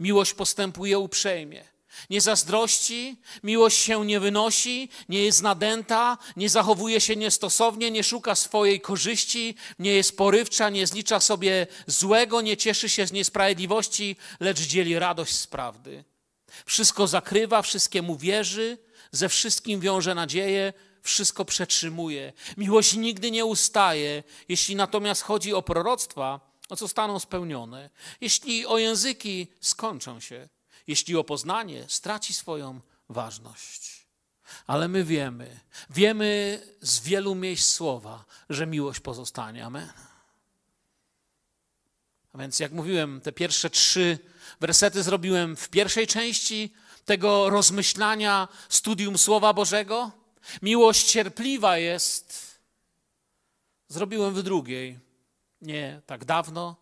Miłość 0.00 0.34
postępuje 0.34 0.98
uprzejmie. 0.98 1.64
Nie 2.10 2.20
zazdrości, 2.20 3.16
miłość 3.42 3.78
się 3.78 4.06
nie 4.06 4.20
wynosi, 4.20 4.88
nie 5.08 5.24
jest 5.24 5.42
nadęta, 5.42 6.18
nie 6.36 6.48
zachowuje 6.48 7.00
się 7.00 7.16
niestosownie, 7.16 7.90
nie 7.90 8.04
szuka 8.04 8.34
swojej 8.34 8.80
korzyści, 8.80 9.54
nie 9.78 9.94
jest 9.94 10.16
porywcza, 10.16 10.70
nie 10.70 10.86
zlicza 10.86 11.20
sobie 11.20 11.66
złego, 11.86 12.40
nie 12.40 12.56
cieszy 12.56 12.88
się 12.88 13.06
z 13.06 13.12
niesprawiedliwości, 13.12 14.16
lecz 14.40 14.60
dzieli 14.60 14.98
radość 14.98 15.34
z 15.34 15.46
prawdy. 15.46 16.04
Wszystko 16.66 17.06
zakrywa, 17.06 17.62
wszystkiemu 17.62 18.16
wierzy, 18.16 18.78
ze 19.12 19.28
wszystkim 19.28 19.80
wiąże 19.80 20.14
nadzieję, 20.14 20.72
wszystko 21.02 21.44
przetrzymuje. 21.44 22.32
Miłość 22.56 22.94
nigdy 22.94 23.30
nie 23.30 23.44
ustaje. 23.44 24.22
Jeśli 24.48 24.76
natomiast 24.76 25.22
chodzi 25.22 25.54
o 25.54 25.62
proroctwa, 25.62 26.40
o 26.68 26.76
co 26.76 26.88
staną 26.88 27.18
spełnione. 27.18 27.90
Jeśli 28.20 28.66
o 28.66 28.78
języki, 28.78 29.46
skończą 29.60 30.20
się 30.20 30.48
jeśli 30.88 31.16
o 31.16 31.24
poznanie 31.24 31.84
straci 31.88 32.34
swoją 32.34 32.80
ważność. 33.08 34.06
Ale 34.66 34.88
my 34.88 35.04
wiemy, 35.04 35.60
wiemy 35.90 36.60
z 36.80 37.00
wielu 37.00 37.34
miejsc 37.34 37.72
słowa, 37.72 38.24
że 38.50 38.66
miłość 38.66 39.00
pozostanie. 39.00 39.64
Amen. 39.64 39.92
A 42.32 42.38
więc, 42.38 42.60
jak 42.60 42.72
mówiłem, 42.72 43.20
te 43.20 43.32
pierwsze 43.32 43.70
trzy 43.70 44.18
wersety 44.60 45.02
zrobiłem 45.02 45.56
w 45.56 45.68
pierwszej 45.68 46.06
części 46.06 46.74
tego 47.04 47.50
rozmyślania, 47.50 48.48
studium 48.68 49.18
Słowa 49.18 49.52
Bożego. 49.52 50.10
Miłość 50.62 51.10
cierpliwa 51.10 51.78
jest. 51.78 52.58
Zrobiłem 53.88 54.34
w 54.34 54.42
drugiej, 54.42 54.98
nie 55.62 56.00
tak 56.06 56.24
dawno, 56.24 56.76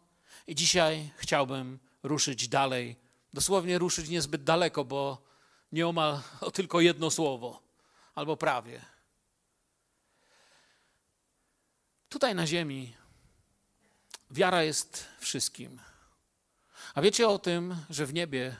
i 0.47 0.55
dzisiaj 0.55 1.11
chciałbym 1.17 1.79
ruszyć 2.03 2.49
dalej 2.49 2.97
dosłownie 3.37 3.79
ruszyć 3.79 4.09
niezbyt 4.09 4.45
daleko, 4.45 4.85
bo 4.85 5.23
nieomal 5.73 6.21
o 6.41 6.51
tylko 6.51 6.81
jedno 6.81 7.11
słowo, 7.11 7.63
albo 8.15 8.37
prawie. 8.37 8.81
Tutaj 12.09 12.35
na 12.35 12.47
ziemi 12.47 12.97
wiara 14.31 14.63
jest 14.63 15.05
wszystkim. 15.21 15.81
A 16.95 17.03
wiecie 17.03 17.29
o 17.29 17.39
tym, 17.39 17.77
że 17.91 18.07
w 18.07 18.15
niebie 18.15 18.57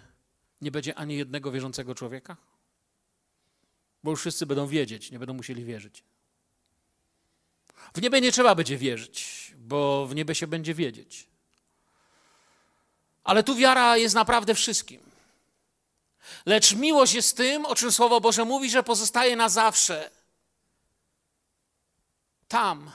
nie 0.61 0.71
będzie 0.71 0.95
ani 0.95 1.17
jednego 1.17 1.53
wierzącego 1.53 1.95
człowieka? 1.95 2.37
Bo 4.03 4.11
już 4.11 4.21
wszyscy 4.21 4.47
będą 4.47 4.67
wiedzieć, 4.67 5.11
nie 5.11 5.19
będą 5.19 5.35
musieli 5.35 5.65
wierzyć. 5.65 6.05
W 7.95 8.03
niebie 8.03 8.21
nie 8.21 8.33
trzeba 8.33 8.55
będzie 8.55 8.77
wierzyć, 8.77 9.53
bo 9.59 10.07
w 10.07 10.15
niebie 10.15 10.35
się 10.35 10.47
będzie 10.47 10.75
wiedzieć. 10.75 11.29
Ale 13.27 13.43
tu 13.43 13.55
wiara 13.55 13.97
jest 13.97 14.15
naprawdę 14.15 14.55
wszystkim. 14.55 15.01
Lecz 16.47 16.75
miłość 16.75 17.15
jest 17.15 17.37
tym, 17.37 17.67
o 17.67 17.75
czym 17.75 17.93
Słowo 17.93 18.21
Boże 18.21 18.45
mówi, 18.45 18.71
że 18.71 18.83
pozostaje 18.83 19.37
na 19.37 19.49
zawsze. 19.49 20.11
Tam, 22.49 22.91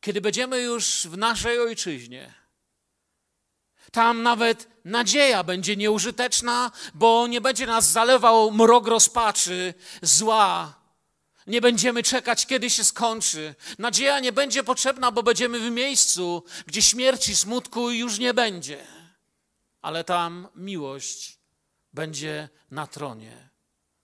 kiedy 0.00 0.20
będziemy 0.20 0.62
już 0.62 1.06
w 1.06 1.16
naszej 1.16 1.60
ojczyźnie, 1.60 2.34
tam 3.92 4.22
nawet 4.22 4.68
nadzieja 4.84 5.44
będzie 5.44 5.76
nieużyteczna, 5.76 6.70
bo 6.94 7.26
nie 7.26 7.40
będzie 7.40 7.66
nas 7.66 7.90
zalewał 7.90 8.52
mrok 8.52 8.86
rozpaczy, 8.86 9.74
zła, 10.02 10.74
nie 11.46 11.60
będziemy 11.60 12.02
czekać, 12.02 12.46
kiedy 12.46 12.70
się 12.70 12.84
skończy. 12.84 13.54
Nadzieja 13.78 14.20
nie 14.20 14.32
będzie 14.32 14.64
potrzebna, 14.64 15.10
bo 15.12 15.22
będziemy 15.22 15.60
w 15.60 15.70
miejscu, 15.70 16.44
gdzie 16.66 16.82
śmierci, 16.82 17.36
smutku 17.36 17.90
już 17.90 18.18
nie 18.18 18.34
będzie. 18.34 18.86
Ale 19.82 20.04
tam 20.04 20.48
miłość 20.54 21.38
będzie 21.92 22.48
na 22.70 22.86
tronie. 22.86 23.48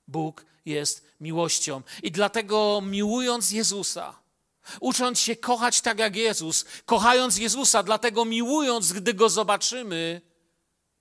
Bóg 0.09 0.45
jest 0.65 1.07
miłością. 1.21 1.83
I 2.03 2.13
dlatego 2.13 2.83
miłując 2.85 3.51
Jezusa, 3.51 4.21
ucząc 4.81 5.19
się 5.19 5.37
kochać 5.37 5.81
tak 5.81 5.99
jak 5.99 6.17
Jezus, 6.17 6.65
kochając 6.85 7.39
Jezusa, 7.39 7.83
dlatego 7.83 8.25
miłując, 8.25 8.93
gdy 8.93 9.15
Go 9.15 9.29
zobaczymy, 9.29 10.21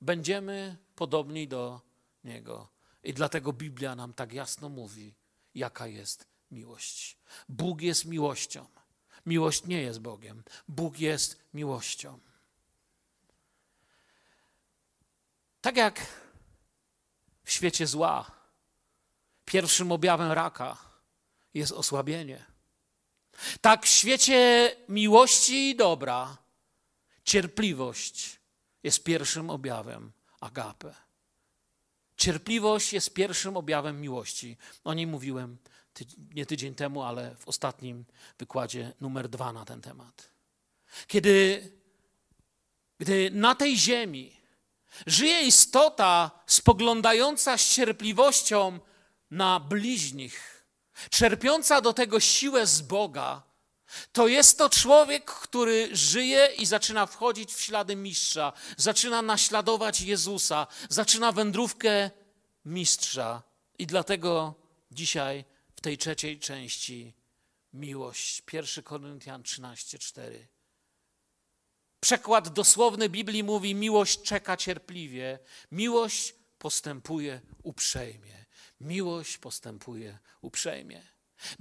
będziemy 0.01 0.77
podobni 0.96 1.48
do 1.48 1.81
Niego. 2.24 2.67
I 3.03 3.13
dlatego 3.13 3.53
Biblia 3.53 3.96
nam 3.96 4.13
tak 4.13 4.34
jasno 4.34 4.69
mówi, 4.69 5.15
jaka 5.55 5.88
jest 5.88 6.29
miłość. 6.51 7.18
Bóg 7.50 7.82
jest 7.82 8.06
miłością. 8.06 8.65
Miłość 9.25 9.65
nie 9.65 9.82
jest 9.82 10.00
Bogiem. 10.00 10.44
Bóg 10.68 11.00
jest 11.00 11.44
miłością. 11.53 12.20
Tak 15.62 15.77
jak 15.77 16.06
w 17.44 17.51
świecie 17.51 17.88
zła, 17.88 18.32
pierwszym 19.46 19.91
objawem 19.91 20.32
raka 20.32 20.77
jest 21.53 21.72
osłabienie. 21.72 22.46
Tak 23.62 23.86
w 23.86 23.89
świecie 23.89 24.72
miłości 24.89 25.70
i 25.70 25.75
dobra, 25.75 26.38
cierpliwość 27.24 28.39
jest 28.84 29.03
pierwszym 29.03 29.50
objawem 29.50 30.12
agape. 30.41 30.96
Cierpliwość 32.18 32.94
jest 32.94 33.13
pierwszym 33.13 33.58
objawem 33.58 34.01
miłości. 34.01 34.58
O 34.84 34.94
niej 34.94 35.08
mówiłem 35.08 35.58
nie 36.36 36.46
tydzień 36.46 36.75
temu, 36.75 37.03
ale 37.03 37.36
w 37.36 37.48
ostatnim 37.48 38.06
wykładzie 38.39 38.94
numer 39.01 39.29
dwa 39.29 39.53
na 39.53 39.65
ten 39.65 39.82
temat. 39.82 40.29
Kiedy, 41.08 41.72
gdy 43.00 43.32
na 43.34 43.56
tej 43.56 43.77
ziemi 43.77 44.39
żyje 45.06 45.41
istota 45.41 46.32
spoglądająca 46.48 47.58
z 47.58 47.74
cierpliwością 47.75 48.79
na 49.32 49.60
bliźnich, 49.60 50.65
czerpiąca 51.10 51.82
do 51.82 51.94
tego 51.94 52.20
siłę 52.20 52.68
z 52.68 52.82
Boga, 52.82 53.50
to 54.12 54.27
jest 54.27 54.58
to 54.58 54.70
człowiek, 54.70 55.25
który 55.25 55.89
żyje 55.91 56.50
i 56.58 56.65
zaczyna 56.65 57.06
wchodzić 57.06 57.53
w 57.53 57.62
ślady 57.62 57.96
mistrza, 57.96 58.53
zaczyna 58.77 59.22
naśladować 59.22 60.01
Jezusa, 60.01 60.68
zaczyna 60.89 61.32
wędrówkę 61.32 62.12
mistrza. 62.65 63.41
I 63.79 63.88
dlatego 63.88 64.53
dzisiaj 64.91 65.46
w 65.80 65.82
tej 65.82 65.98
trzeciej 65.98 66.40
części 66.40 67.14
miłość. 67.74 68.44
1 68.54 68.84
Koryntian 68.84 69.44
13:4. 69.44 70.48
Przekład 72.00 72.50
dosłowny 72.50 73.10
Biblii 73.10 73.44
mówi: 73.44 73.76
miłość 73.76 74.22
czeka 74.22 74.58
cierpliwie, 74.58 75.40
miłość 75.72 76.36
postępuje 76.58 77.42
uprzejmie. 77.64 78.46
Miłość 78.82 79.38
postępuje 79.38 80.20
uprzejmie. 80.42 81.08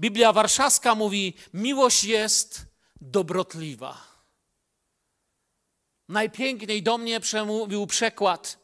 Biblia 0.01 0.33
Warszawska 0.33 0.95
mówi: 0.95 1.35
miłość 1.55 2.05
jest 2.05 2.67
dobrotliwa. 3.01 4.25
Najpiękniej 6.09 6.83
do 6.83 6.99
mnie 6.99 7.21
przemówił 7.21 7.87
przekład, 7.87 8.59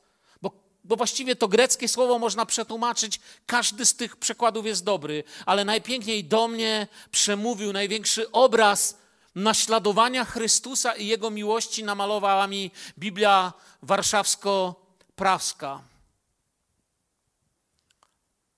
bo, 0.85 0.97
właściwie 0.97 1.37
to 1.37 1.49
greckie 1.49 1.89
słowo 1.89 2.19
można 2.19 2.47
przetłumaczyć, 2.47 3.21
każdy 3.47 3.87
z 3.87 3.95
tych 3.95 4.17
przekładów 4.17 4.67
jest 4.67 4.85
dobry, 4.85 5.25
ale 5.47 5.65
najpiękniej 5.65 6.25
do 6.25 6.49
mnie 6.49 6.89
przemówił 7.11 7.73
największy 7.73 8.31
obraz 8.31 8.97
naśladowania 9.35 10.25
Chrystusa 10.25 10.93
i 10.93 11.07
Jego 11.07 11.31
miłości 11.31 11.85
namalowała 11.85 12.47
mi 12.47 12.71
Biblia 12.99 13.53
warszawsko-praska. 13.83 15.83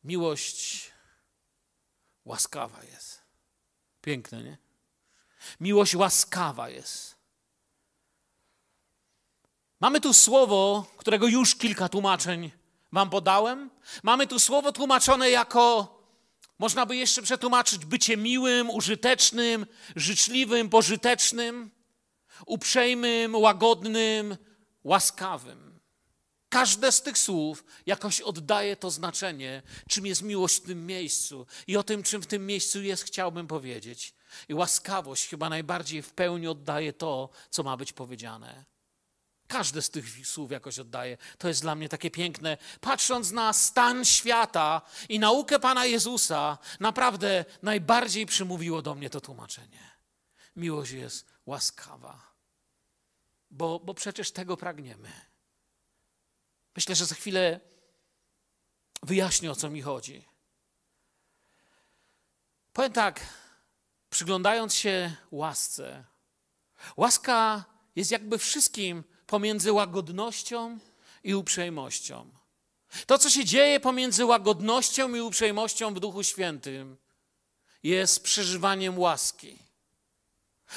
Miłość 0.04 0.90
łaskawa 2.24 2.84
jest. 2.84 3.22
Piękne, 4.02 4.42
nie? 4.42 4.58
Miłość 5.60 5.94
łaskawa 5.94 6.68
jest. 6.68 7.15
Mamy 9.80 10.00
tu 10.00 10.12
słowo, 10.12 10.86
którego 10.96 11.26
już 11.26 11.54
kilka 11.54 11.88
tłumaczeń 11.88 12.50
Wam 12.92 13.10
podałem. 13.10 13.70
Mamy 14.02 14.26
tu 14.26 14.38
słowo 14.38 14.72
tłumaczone 14.72 15.30
jako, 15.30 15.96
można 16.58 16.86
by 16.86 16.96
jeszcze 16.96 17.22
przetłumaczyć, 17.22 17.84
bycie 17.84 18.16
miłym, 18.16 18.70
użytecznym, 18.70 19.66
życzliwym, 19.96 20.68
pożytecznym, 20.68 21.70
uprzejmym, 22.46 23.34
łagodnym, 23.34 24.36
łaskawym. 24.84 25.80
Każde 26.48 26.92
z 26.92 27.02
tych 27.02 27.18
słów 27.18 27.64
jakoś 27.86 28.20
oddaje 28.20 28.76
to 28.76 28.90
znaczenie, 28.90 29.62
czym 29.88 30.06
jest 30.06 30.22
miłość 30.22 30.56
w 30.56 30.66
tym 30.66 30.86
miejscu 30.86 31.46
i 31.66 31.76
o 31.76 31.82
tym, 31.82 32.02
czym 32.02 32.22
w 32.22 32.26
tym 32.26 32.46
miejscu 32.46 32.82
jest, 32.82 33.04
chciałbym 33.04 33.46
powiedzieć. 33.46 34.14
I 34.48 34.54
łaskawość 34.54 35.28
chyba 35.28 35.48
najbardziej 35.48 36.02
w 36.02 36.12
pełni 36.12 36.48
oddaje 36.48 36.92
to, 36.92 37.28
co 37.50 37.62
ma 37.62 37.76
być 37.76 37.92
powiedziane. 37.92 38.64
Każde 39.48 39.82
z 39.82 39.90
tych 39.90 40.26
słów 40.26 40.50
jakoś 40.50 40.78
oddaje. 40.78 41.18
To 41.38 41.48
jest 41.48 41.62
dla 41.62 41.74
mnie 41.74 41.88
takie 41.88 42.10
piękne. 42.10 42.58
Patrząc 42.80 43.30
na 43.30 43.52
stan 43.52 44.04
świata 44.04 44.82
i 45.08 45.18
naukę 45.18 45.58
Pana 45.58 45.86
Jezusa, 45.86 46.58
naprawdę 46.80 47.44
najbardziej 47.62 48.26
przymówiło 48.26 48.82
do 48.82 48.94
mnie 48.94 49.10
to 49.10 49.20
tłumaczenie. 49.20 49.90
Miłość 50.56 50.92
jest 50.92 51.26
łaskawa, 51.46 52.32
bo, 53.50 53.80
bo 53.80 53.94
przecież 53.94 54.32
tego 54.32 54.56
pragniemy. 54.56 55.12
Myślę, 56.76 56.94
że 56.94 57.06
za 57.06 57.14
chwilę 57.14 57.60
wyjaśnię, 59.02 59.50
o 59.50 59.56
co 59.56 59.70
mi 59.70 59.82
chodzi. 59.82 60.24
Powiem 62.72 62.92
tak, 62.92 63.20
przyglądając 64.10 64.74
się 64.74 65.16
łasce, 65.30 66.04
łaska 66.96 67.64
jest 67.96 68.10
jakby 68.10 68.38
wszystkim 68.38 69.04
pomiędzy 69.26 69.72
łagodnością 69.72 70.78
i 71.24 71.34
uprzejmością. 71.34 72.30
To, 73.06 73.18
co 73.18 73.30
się 73.30 73.44
dzieje 73.44 73.80
pomiędzy 73.80 74.24
łagodnością 74.24 75.14
i 75.14 75.20
uprzejmością 75.20 75.94
w 75.94 76.00
Duchu 76.00 76.22
Świętym, 76.22 76.96
jest 77.82 78.22
przeżywaniem 78.22 78.98
łaski. 78.98 79.58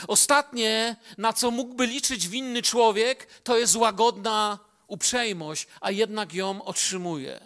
Ostatnie, 0.07 0.95
na 1.17 1.33
co 1.33 1.51
mógłby 1.51 1.87
liczyć 1.87 2.27
winny 2.27 2.61
człowiek, 2.61 3.41
to 3.43 3.57
jest 3.57 3.75
łagodna 3.75 4.59
uprzejmość, 4.87 5.67
a 5.81 5.91
jednak 5.91 6.33
ją 6.33 6.63
otrzymuje. 6.63 7.39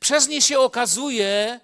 Przez 0.00 0.28
nie 0.28 0.42
się 0.42 0.58
okazuje, 0.58 1.60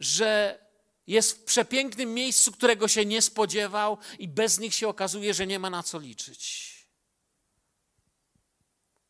że 0.00 0.58
jest 1.06 1.32
w 1.32 1.44
przepięknym 1.44 2.14
miejscu, 2.14 2.52
którego 2.52 2.88
się 2.88 3.04
nie 3.04 3.22
spodziewał, 3.22 3.98
i 4.18 4.28
bez 4.28 4.58
nich 4.58 4.74
się 4.74 4.88
okazuje, 4.88 5.34
że 5.34 5.46
nie 5.46 5.58
ma 5.58 5.70
na 5.70 5.82
co 5.82 5.98
liczyć. 5.98 6.70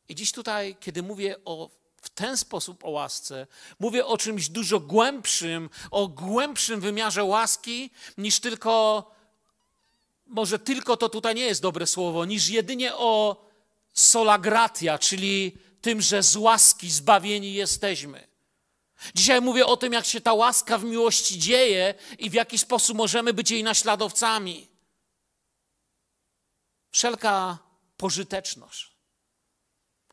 I 0.09 0.15
dziś 0.15 0.33
tutaj, 0.33 0.77
kiedy 0.81 1.03
mówię 1.03 1.37
o, 1.45 1.71
w 2.03 2.11
ten 2.11 2.37
sposób 2.37 2.85
o 2.85 2.91
łasce, 2.91 3.47
mówię 3.79 4.07
o 4.07 4.19
czymś 4.19 4.49
dużo 4.49 4.81
głębszym, 4.81 5.71
o 5.91 6.09
głębszym 6.09 6.81
wymiarze 6.81 7.25
łaski, 7.25 7.91
niż 8.19 8.41
tylko 8.41 9.05
może 10.27 10.59
tylko 10.59 10.97
to 10.97 11.09
tutaj 11.09 11.35
nie 11.35 11.45
jest 11.45 11.63
dobre 11.63 11.87
słowo, 11.87 12.25
niż 12.25 12.49
jedynie 12.49 12.95
o 12.95 13.45
sola 13.95 14.39
gratia, 14.39 14.99
czyli 14.99 15.59
tym, 15.81 16.01
że 16.01 16.23
z 16.23 16.37
łaski 16.37 16.91
zbawieni 16.91 17.55
jesteśmy. 17.55 18.30
Dzisiaj 19.15 19.41
mówię 19.41 19.67
o 19.67 19.77
tym, 19.77 19.93
jak 19.93 20.05
się 20.05 20.21
ta 20.21 20.33
łaska 20.33 20.79
w 20.79 20.85
miłości 20.85 21.39
dzieje 21.39 21.95
i 22.19 22.31
w 22.31 22.33
jaki 22.33 22.59
sposób 22.59 22.97
możemy 22.97 23.35
być 23.35 23.51
jej 23.51 23.63
naśladowcami. 23.63 24.69
Wszelka 26.91 27.59
pożyteczność, 27.97 28.97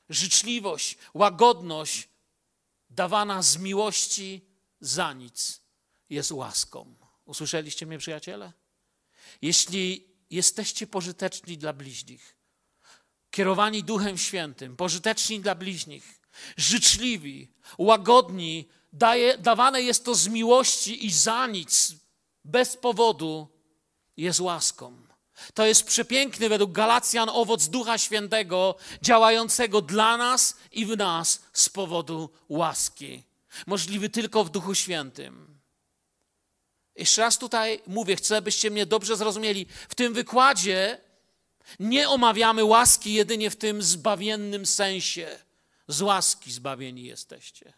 życzliwość, 0.10 0.97
łagodność 1.13 2.10
dawana 2.89 3.41
z 3.41 3.58
miłości 3.58 4.45
za 4.80 5.13
nic 5.13 5.62
jest 6.10 6.32
łaską. 6.32 6.95
Usłyszeliście 7.26 7.86
mnie, 7.86 7.97
przyjaciele? 7.97 8.54
Jeśli 9.41 10.08
jesteście 10.30 10.88
pożyteczni 10.88 11.58
dla 11.58 11.73
bliźnich, 11.73 12.38
kierowani 13.32 13.84
Duchem 13.84 14.17
Świętym, 14.17 14.76
pożyteczni 14.76 15.39
dla 15.39 15.56
bliźnich, 15.56 16.21
życzliwi, 16.58 17.54
łagodni, 17.78 18.69
daje, 18.93 19.38
dawane 19.38 19.82
jest 19.82 20.06
to 20.06 20.15
z 20.15 20.28
miłości 20.28 21.06
i 21.06 21.12
za 21.12 21.47
nic, 21.47 21.95
bez 22.43 22.78
powodu, 22.78 23.47
jest 24.17 24.39
łaską. 24.39 25.08
To 25.54 25.65
jest 25.65 25.84
przepiękny 25.84 26.50
według 26.50 26.71
Galacjan 26.71 27.30
owoc 27.30 27.67
Ducha 27.67 27.97
Świętego, 27.97 28.76
działającego 29.02 29.82
dla 29.82 30.17
nas 30.17 30.58
i 30.71 30.86
w 30.86 30.97
nas 30.97 31.41
z 31.54 31.69
powodu 31.69 32.30
łaski. 32.50 33.23
Możliwy 33.67 34.10
tylko 34.10 34.43
w 34.43 34.50
Duchu 34.50 34.76
Świętym. 34.76 35.60
Jeszcze 36.95 37.21
raz 37.21 37.38
tutaj 37.38 37.82
mówię, 37.88 38.15
chcę, 38.15 38.41
byście 38.41 38.71
mnie 38.71 38.86
dobrze 38.86 39.17
zrozumieli. 39.17 39.65
W 39.89 39.95
tym 39.95 40.13
wykładzie 40.13 41.02
nie 41.80 42.10
omawiamy 42.10 42.63
łaski 42.63 43.13
jedynie 43.13 43.50
w 43.50 43.56
tym 43.56 43.82
zbawiennym 43.82 44.65
sensie. 44.65 45.39
Z 45.88 46.02
łaski 46.02 46.52
zbawieni 46.52 47.04
jesteście. 47.04 47.73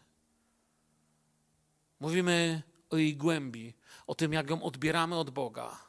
Mówimy 2.00 2.62
o 2.90 2.98
jej 2.98 3.16
głębi, 3.16 3.74
o 4.08 4.16
tym, 4.16 4.34
jak 4.34 4.50
ją 4.50 4.64
odbieramy 4.64 5.18
od 5.18 5.30
Boga. 5.30 5.80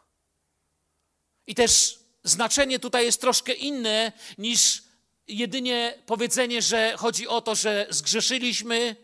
I 1.46 1.54
też 1.54 1.98
znaczenie 2.24 2.78
tutaj 2.78 3.04
jest 3.04 3.20
troszkę 3.20 3.52
inne 3.52 4.12
niż 4.38 4.82
jedynie 5.28 5.98
powiedzenie, 6.06 6.62
że 6.62 6.94
chodzi 6.96 7.28
o 7.28 7.40
to, 7.40 7.54
że 7.54 7.86
zgrzeszyliśmy 7.90 8.96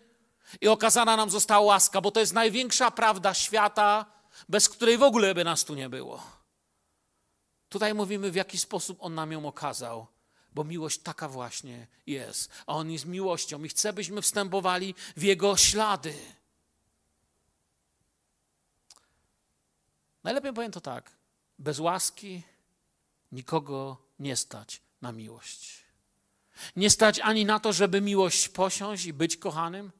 i 0.60 0.68
okazana 0.68 1.16
nam 1.16 1.30
została 1.30 1.60
łaska, 1.60 2.00
bo 2.00 2.10
to 2.10 2.20
jest 2.20 2.32
największa 2.32 2.90
prawda 2.90 3.34
świata, 3.34 4.06
bez 4.48 4.68
której 4.68 4.98
w 4.98 5.02
ogóle 5.02 5.34
by 5.34 5.44
nas 5.44 5.64
tu 5.64 5.74
nie 5.74 5.88
było. 5.88 6.22
Tutaj 7.68 7.94
mówimy, 7.94 8.30
w 8.30 8.34
jaki 8.34 8.58
sposób 8.58 8.98
On 9.00 9.14
nam 9.14 9.32
ją 9.32 9.46
okazał. 9.46 10.06
bo 10.52 10.64
miłość 10.64 10.98
taka 10.98 11.28
właśnie 11.28 11.86
jest. 12.06 12.50
A 12.66 12.74
On 12.74 12.90
jest 12.90 13.06
miłością 13.06 13.64
i 13.64 13.68
chce, 13.68 13.92
byśmy 13.92 14.22
wstępowali 14.22 14.94
w 15.16 15.22
Jego 15.22 15.56
ślady. 15.56 16.14
Najlepiej 20.26 20.52
powiem 20.52 20.72
to 20.72 20.80
tak. 20.80 21.10
Bez 21.58 21.78
łaski 21.78 22.42
nikogo 23.32 23.96
nie 24.18 24.36
stać 24.36 24.80
na 25.00 25.12
miłość. 25.12 25.84
Nie 26.76 26.90
stać 26.90 27.20
ani 27.20 27.44
na 27.44 27.60
to, 27.60 27.72
żeby 27.72 28.00
miłość 28.00 28.48
posiąść 28.48 29.04
i 29.04 29.12
być 29.12 29.36
kochanym. 29.36 29.92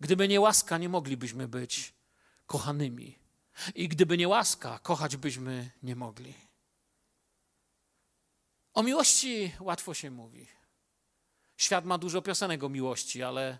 Gdyby 0.00 0.28
nie 0.28 0.40
łaska, 0.40 0.78
nie 0.78 0.88
moglibyśmy 0.88 1.48
być 1.48 1.94
kochanymi. 2.46 3.18
I 3.74 3.88
gdyby 3.88 4.18
nie 4.18 4.28
łaska, 4.28 4.78
kochać 4.78 5.16
byśmy 5.16 5.70
nie 5.82 5.96
mogli. 5.96 6.34
O 8.74 8.82
miłości 8.82 9.52
łatwo 9.60 9.94
się 9.94 10.10
mówi. 10.10 10.46
Świat 11.56 11.84
ma 11.84 11.98
dużo 11.98 12.22
piosenek 12.22 12.64
o 12.64 12.68
miłości, 12.68 13.22
ale 13.22 13.58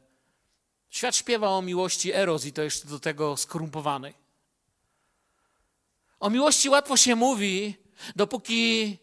świat 0.90 1.16
śpiewa 1.16 1.48
o 1.48 1.62
miłości 1.62 2.12
eros 2.12 2.44
i 2.44 2.52
to 2.52 2.62
jeszcze 2.62 2.88
do 2.88 3.00
tego 3.00 3.36
skorumpowanej. 3.36 4.27
O 6.20 6.30
miłości 6.30 6.68
łatwo 6.68 6.96
się 6.96 7.16
mówi, 7.16 7.74
dopóki 8.16 8.98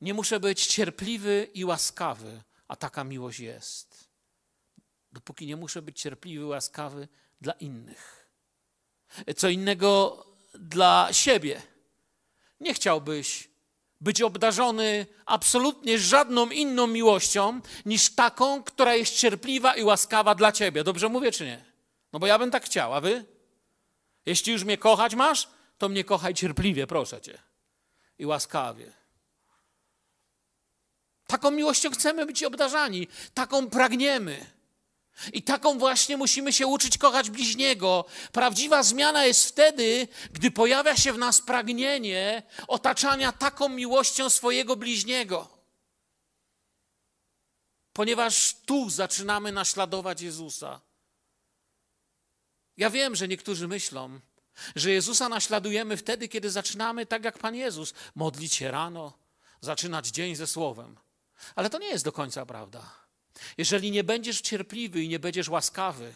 nie 0.00 0.14
muszę 0.14 0.40
być 0.40 0.66
cierpliwy 0.66 1.48
i 1.54 1.64
łaskawy, 1.64 2.42
a 2.68 2.76
taka 2.76 3.04
miłość 3.04 3.40
jest. 3.40 4.10
Dopóki 5.12 5.46
nie 5.46 5.56
muszę 5.56 5.82
być 5.82 6.00
cierpliwy 6.00 6.44
i 6.44 6.46
łaskawy 6.46 7.08
dla 7.40 7.52
innych. 7.52 8.30
Co 9.36 9.48
innego 9.48 10.24
dla 10.54 11.08
siebie. 11.12 11.62
Nie 12.60 12.74
chciałbyś 12.74 13.50
być 14.00 14.22
obdarzony 14.22 15.06
absolutnie 15.26 15.98
żadną 15.98 16.50
inną 16.50 16.86
miłością 16.86 17.60
niż 17.86 18.14
taką, 18.14 18.62
która 18.62 18.94
jest 18.94 19.16
cierpliwa 19.16 19.74
i 19.74 19.84
łaskawa 19.84 20.34
dla 20.34 20.52
ciebie. 20.52 20.84
Dobrze 20.84 21.08
mówię 21.08 21.32
czy 21.32 21.44
nie? 21.44 21.64
No 22.12 22.18
bo 22.18 22.26
ja 22.26 22.38
bym 22.38 22.50
tak 22.50 22.64
chciał, 22.64 23.00
wy? 23.02 23.24
Jeśli 24.26 24.52
już 24.52 24.64
mnie 24.64 24.78
kochać 24.78 25.14
masz, 25.14 25.48
to 25.80 25.88
mnie 25.88 26.04
kochaj 26.04 26.34
cierpliwie, 26.34 26.86
proszę 26.86 27.20
cię. 27.20 27.38
I 28.18 28.26
łaskawie. 28.26 28.92
Taką 31.26 31.50
miłością 31.50 31.90
chcemy 31.90 32.26
być 32.26 32.44
obdarzani, 32.44 33.08
taką 33.34 33.70
pragniemy. 33.70 34.46
I 35.32 35.42
taką 35.42 35.78
właśnie 35.78 36.16
musimy 36.16 36.52
się 36.52 36.66
uczyć 36.66 36.98
kochać 36.98 37.30
bliźniego. 37.30 38.04
Prawdziwa 38.32 38.82
zmiana 38.82 39.24
jest 39.24 39.48
wtedy, 39.48 40.08
gdy 40.32 40.50
pojawia 40.50 40.96
się 40.96 41.12
w 41.12 41.18
nas 41.18 41.40
pragnienie 41.40 42.42
otaczania 42.68 43.32
taką 43.32 43.68
miłością 43.68 44.30
swojego 44.30 44.76
bliźniego. 44.76 45.48
Ponieważ 47.92 48.54
tu 48.66 48.90
zaczynamy 48.90 49.52
naśladować 49.52 50.22
Jezusa. 50.22 50.80
Ja 52.76 52.90
wiem, 52.90 53.16
że 53.16 53.28
niektórzy 53.28 53.68
myślą, 53.68 54.20
że 54.76 54.90
Jezusa 54.90 55.28
naśladujemy 55.28 55.96
wtedy, 55.96 56.28
kiedy 56.28 56.50
zaczynamy 56.50 57.06
tak 57.06 57.24
jak 57.24 57.38
Pan 57.38 57.54
Jezus, 57.54 57.94
modlić 58.14 58.54
się 58.54 58.70
rano, 58.70 59.12
zaczynać 59.60 60.06
dzień 60.06 60.36
ze 60.36 60.46
Słowem. 60.46 60.96
Ale 61.54 61.70
to 61.70 61.78
nie 61.78 61.88
jest 61.88 62.04
do 62.04 62.12
końca 62.12 62.46
prawda. 62.46 62.94
Jeżeli 63.58 63.90
nie 63.90 64.04
będziesz 64.04 64.40
cierpliwy 64.40 65.02
i 65.02 65.08
nie 65.08 65.18
będziesz 65.18 65.48
łaskawy, 65.48 66.14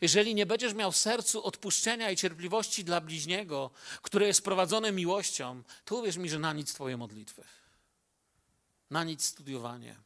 jeżeli 0.00 0.34
nie 0.34 0.46
będziesz 0.46 0.74
miał 0.74 0.92
w 0.92 0.96
sercu 0.96 1.44
odpuszczenia 1.44 2.10
i 2.10 2.16
cierpliwości 2.16 2.84
dla 2.84 3.00
bliźniego, 3.00 3.70
które 4.02 4.26
jest 4.26 4.44
prowadzone 4.44 4.92
miłością, 4.92 5.62
to 5.84 5.96
uwierz 5.96 6.16
mi, 6.16 6.28
że 6.28 6.38
na 6.38 6.52
nic 6.52 6.74
Twoje 6.74 6.96
modlitwy. 6.96 7.44
Na 8.90 9.04
nic 9.04 9.24
studiowanie. 9.24 9.96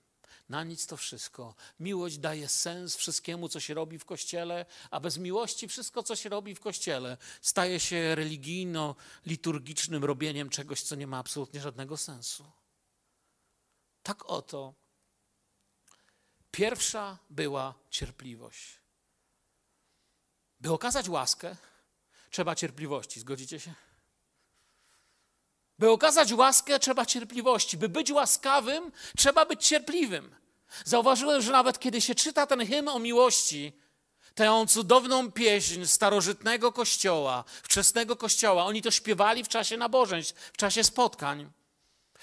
Na 0.50 0.64
nic 0.64 0.86
to 0.86 0.96
wszystko. 0.96 1.54
Miłość 1.80 2.18
daje 2.18 2.48
sens 2.48 2.96
wszystkiemu, 2.96 3.48
co 3.48 3.60
się 3.60 3.74
robi 3.74 3.98
w 3.98 4.04
kościele, 4.04 4.66
a 4.90 5.00
bez 5.00 5.18
miłości 5.18 5.68
wszystko, 5.68 6.02
co 6.02 6.16
się 6.16 6.28
robi 6.28 6.54
w 6.54 6.60
kościele, 6.60 7.16
staje 7.42 7.80
się 7.80 8.14
religijno-liturgicznym 8.14 10.04
robieniem 10.04 10.50
czegoś, 10.50 10.82
co 10.82 10.94
nie 10.94 11.06
ma 11.06 11.18
absolutnie 11.18 11.60
żadnego 11.60 11.96
sensu. 11.96 12.44
Tak 14.02 14.24
oto 14.26 14.74
Pierwsza 16.50 17.18
była 17.30 17.74
cierpliwość. 17.90 18.80
By 20.60 20.72
okazać 20.72 21.08
łaskę, 21.08 21.56
trzeba 22.30 22.54
cierpliwości. 22.54 23.20
Zgodzicie 23.20 23.60
się? 23.60 23.74
By 25.80 25.90
okazać 25.90 26.32
łaskę, 26.32 26.78
trzeba 26.78 27.06
cierpliwości. 27.06 27.76
By 27.76 27.88
być 27.88 28.10
łaskawym, 28.10 28.92
trzeba 29.16 29.46
być 29.46 29.66
cierpliwym. 29.66 30.36
Zauważyłem, 30.84 31.42
że 31.42 31.52
nawet 31.52 31.78
kiedy 31.78 32.00
się 32.00 32.14
czyta 32.14 32.46
ten 32.46 32.66
hymn 32.66 32.88
o 32.88 32.98
miłości, 32.98 33.72
tę 34.34 34.64
cudowną 34.68 35.32
pieśń 35.32 35.84
starożytnego 35.84 36.72
kościoła, 36.72 37.44
wczesnego 37.62 38.16
kościoła, 38.16 38.64
oni 38.64 38.82
to 38.82 38.90
śpiewali 38.90 39.44
w 39.44 39.48
czasie 39.48 39.76
nabożeństw, 39.76 40.50
w 40.52 40.56
czasie 40.56 40.84
spotkań 40.84 41.50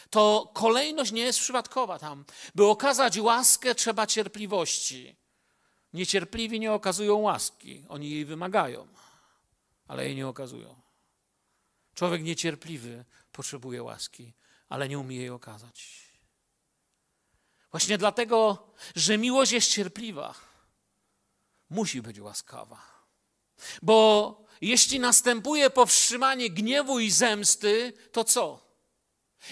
to 0.09 0.51
kolejność 0.53 1.11
nie 1.11 1.21
jest 1.21 1.39
przypadkowa 1.39 1.99
tam. 1.99 2.25
By 2.55 2.65
okazać 2.65 3.19
łaskę, 3.19 3.75
trzeba 3.75 4.07
cierpliwości. 4.07 5.15
Niecierpliwi 5.93 6.59
nie 6.59 6.73
okazują 6.73 7.17
łaski, 7.17 7.85
oni 7.89 8.09
jej 8.09 8.25
wymagają, 8.25 8.87
ale 9.87 10.05
jej 10.05 10.15
nie 10.15 10.27
okazują. 10.27 10.81
Człowiek 11.93 12.23
niecierpliwy 12.23 13.05
potrzebuje 13.37 13.83
łaski, 13.83 14.33
ale 14.69 14.89
nie 14.89 14.99
umie 14.99 15.15
jej 15.15 15.29
okazać. 15.29 16.07
Właśnie 17.71 17.97
dlatego, 17.97 18.67
że 18.95 19.17
miłość 19.17 19.51
jest 19.51 19.71
cierpliwa, 19.71 20.35
musi 21.69 22.01
być 22.01 22.19
łaskawa. 22.19 22.81
Bo 23.81 23.97
jeśli 24.61 24.99
następuje 24.99 25.69
powstrzymanie 25.69 26.49
gniewu 26.49 26.99
i 26.99 27.11
zemsty, 27.11 27.93
to 28.11 28.23
co? 28.23 28.67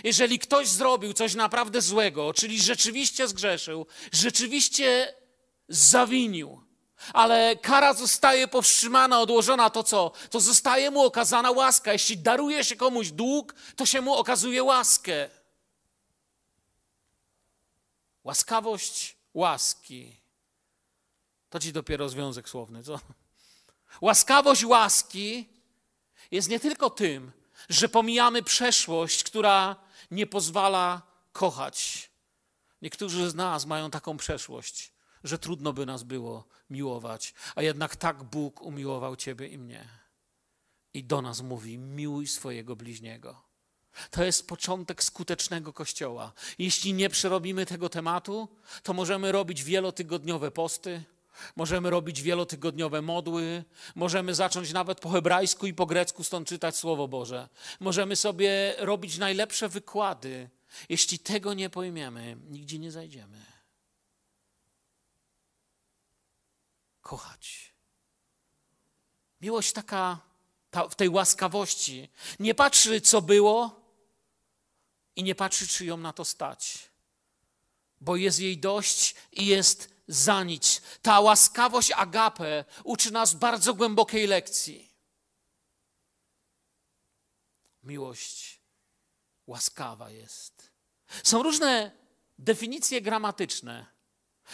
Jeżeli 0.04 0.40
ktoś 0.40 0.68
zrobił 0.68 1.14
coś 1.14 1.36
naprawdę 1.36 1.82
złego, 1.82 2.34
czyli 2.34 2.62
rzeczywiście 2.62 3.28
zgrzeszył, 3.28 3.88
rzeczywiście 4.12 5.16
zawinił, 5.68 6.65
ale 7.14 7.56
kara 7.56 7.94
zostaje 7.94 8.48
powstrzymana, 8.48 9.20
odłożona, 9.20 9.70
to 9.70 9.84
co? 9.84 10.12
To 10.30 10.40
zostaje 10.40 10.92
mu 10.92 11.06
okazana 11.06 11.52
łaska. 11.52 11.94
Jeśli 11.94 12.18
daruje 12.18 12.64
się 12.64 12.76
komuś 12.76 13.12
dług, 13.12 13.56
to 13.76 13.86
się 13.86 14.02
mu 14.02 14.14
okazuje 14.14 14.64
łaskę. 14.64 15.30
Łaskawość 18.24 19.18
łaski. 19.34 20.16
To 21.50 21.60
ci 21.60 21.74
dopiero 21.74 22.10
związek 22.10 22.50
słowny, 22.50 22.84
co? 22.84 23.00
Łaskawość 24.02 24.66
łaski 24.66 25.50
jest 26.32 26.50
nie 26.50 26.60
tylko 26.60 26.90
tym, 26.90 27.32
że 27.70 27.90
pomijamy 27.90 28.44
przeszłość, 28.44 29.24
która 29.24 29.76
nie 30.12 30.28
pozwala 30.28 31.02
kochać. 31.32 32.10
Niektórzy 32.82 33.30
z 33.30 33.36
nas 33.36 33.66
mają 33.66 33.92
taką 33.92 34.18
przeszłość, 34.18 34.92
że 35.24 35.40
trudno 35.40 35.74
by 35.74 35.86
nas 35.86 36.04
było 36.04 36.44
miłować, 36.70 37.34
a 37.56 37.62
jednak 37.62 37.96
tak 37.96 38.24
Bóg 38.24 38.62
umiłował 38.62 39.16
Ciebie 39.16 39.48
i 39.48 39.58
mnie. 39.58 39.90
I 40.94 41.04
do 41.04 41.22
nas 41.22 41.42
mówi: 41.42 41.78
miłuj 41.78 42.28
swojego 42.28 42.76
bliźniego. 42.76 43.42
To 44.12 44.24
jest 44.24 44.48
początek 44.48 45.04
skutecznego 45.04 45.74
kościoła. 45.74 46.34
Jeśli 46.60 46.94
nie 46.94 47.10
przerobimy 47.10 47.66
tego 47.66 47.90
tematu, 47.90 48.48
to 48.84 48.94
możemy 48.94 49.32
robić 49.32 49.64
wielotygodniowe 49.64 50.52
posty, 50.52 51.04
Możemy 51.56 51.90
robić 51.90 52.22
wielotygodniowe 52.22 53.02
modły, 53.02 53.64
możemy 53.96 54.36
zacząć 54.36 54.74
nawet 54.74 55.00
po 55.00 55.10
hebrajsku 55.10 55.68
i 55.68 55.74
po 55.74 55.86
grecku 55.86 56.24
stąd 56.24 56.48
czytać 56.48 56.76
Słowo 56.76 57.08
Boże. 57.08 57.50
Możemy 57.80 58.16
sobie 58.16 58.76
robić 58.78 59.18
najlepsze 59.18 59.70
wykłady. 59.70 60.50
Jeśli 60.90 61.20
tego 61.20 61.54
nie 61.54 61.70
pojmiemy, 61.70 62.38
nigdzie 62.50 62.80
nie 62.80 62.92
zajdziemy. 62.92 63.55
Kochać. 67.06 67.74
Miłość 69.42 69.74
taka 69.74 70.20
ta, 70.72 70.88
w 70.88 70.96
tej 70.96 71.10
łaskawości 71.10 72.10
nie 72.40 72.56
patrzy, 72.56 73.02
co 73.02 73.22
było 73.22 73.82
i 75.16 75.24
nie 75.24 75.36
patrzy, 75.36 75.68
czy 75.68 75.86
ją 75.86 75.98
na 75.98 76.14
to 76.14 76.26
stać, 76.26 76.90
bo 78.02 78.16
jest 78.16 78.40
jej 78.40 78.58
dość 78.58 79.16
i 79.32 79.46
jest 79.46 79.90
za 80.08 80.44
nic. 80.44 80.82
Ta 81.02 81.20
łaskawość 81.20 81.92
agape 81.92 82.66
uczy 82.84 83.12
nas 83.12 83.34
bardzo 83.34 83.74
głębokiej 83.74 84.28
lekcji. 84.28 84.92
Miłość 87.84 88.60
łaskawa 89.48 90.10
jest. 90.10 90.72
Są 91.24 91.44
różne 91.44 91.92
definicje 92.40 93.02
gramatyczne, 93.02 93.86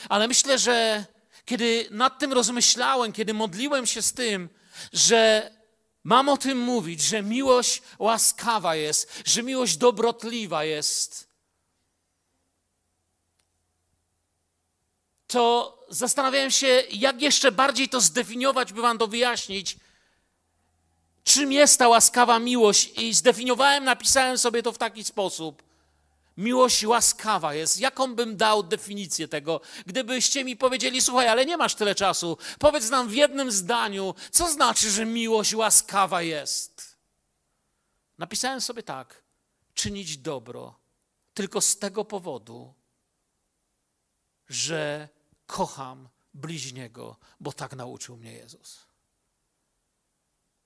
ale 0.10 0.28
myślę, 0.28 0.60
że 0.60 1.06
kiedy 1.46 1.88
nad 1.92 2.20
tym 2.20 2.34
rozmyślałem, 2.34 3.14
kiedy 3.14 3.34
modliłem 3.34 3.86
się 3.86 4.02
z 4.02 4.14
tym, 4.14 4.50
że 4.94 5.52
mam 6.04 6.30
o 6.30 6.38
tym 6.38 6.58
mówić, 6.58 7.02
że 7.02 7.22
miłość 7.22 7.82
łaskawa 8.00 8.76
jest, 8.76 9.22
że 9.26 9.44
miłość 9.44 9.78
dobrotliwa 9.78 10.64
jest, 10.64 11.32
to 15.28 15.78
zastanawiałem 15.90 16.52
się, 16.52 16.84
jak 16.92 17.22
jeszcze 17.22 17.52
bardziej 17.52 17.90
to 17.90 18.02
zdefiniować, 18.02 18.74
by 18.74 18.82
wam 18.82 18.98
to 18.98 19.08
wyjaśnić. 19.08 19.78
Czym 21.24 21.52
jest 21.52 21.80
ta 21.80 21.88
łaskawa 21.88 22.40
miłość? 22.40 23.00
I 23.00 23.14
zdefiniowałem, 23.14 23.84
napisałem 23.84 24.38
sobie 24.38 24.64
to 24.64 24.72
w 24.72 24.78
taki 24.78 25.04
sposób. 25.04 25.64
Miłość 26.38 26.86
łaskawa 26.86 27.54
jest. 27.54 27.80
Jaką 27.80 28.16
bym 28.16 28.38
dał 28.38 28.64
definicję 28.64 29.28
tego? 29.28 29.62
Gdybyście 29.86 30.44
mi 30.44 30.58
powiedzieli, 30.58 31.02
słuchaj, 31.02 31.28
ale 31.28 31.46
nie 31.46 31.58
masz 31.58 31.76
tyle 31.76 31.96
czasu, 31.96 32.38
powiedz 32.60 32.90
nam 32.90 33.08
w 33.08 33.14
jednym 33.14 33.52
zdaniu, 33.52 34.16
co 34.32 34.52
znaczy, 34.52 34.92
że 34.92 35.06
miłość 35.06 35.54
łaskawa 35.54 36.22
jest. 36.22 36.98
Napisałem 38.18 38.62
sobie 38.62 38.84
tak: 38.84 39.24
czynić 39.74 40.18
dobro 40.18 40.82
tylko 41.34 41.62
z 41.62 41.78
tego 41.78 42.06
powodu, 42.06 42.74
że 44.50 45.10
kocham 45.46 46.10
bliźniego, 46.34 47.18
bo 47.40 47.54
tak 47.54 47.76
nauczył 47.76 48.18
mnie 48.18 48.34
Jezus. 48.34 48.86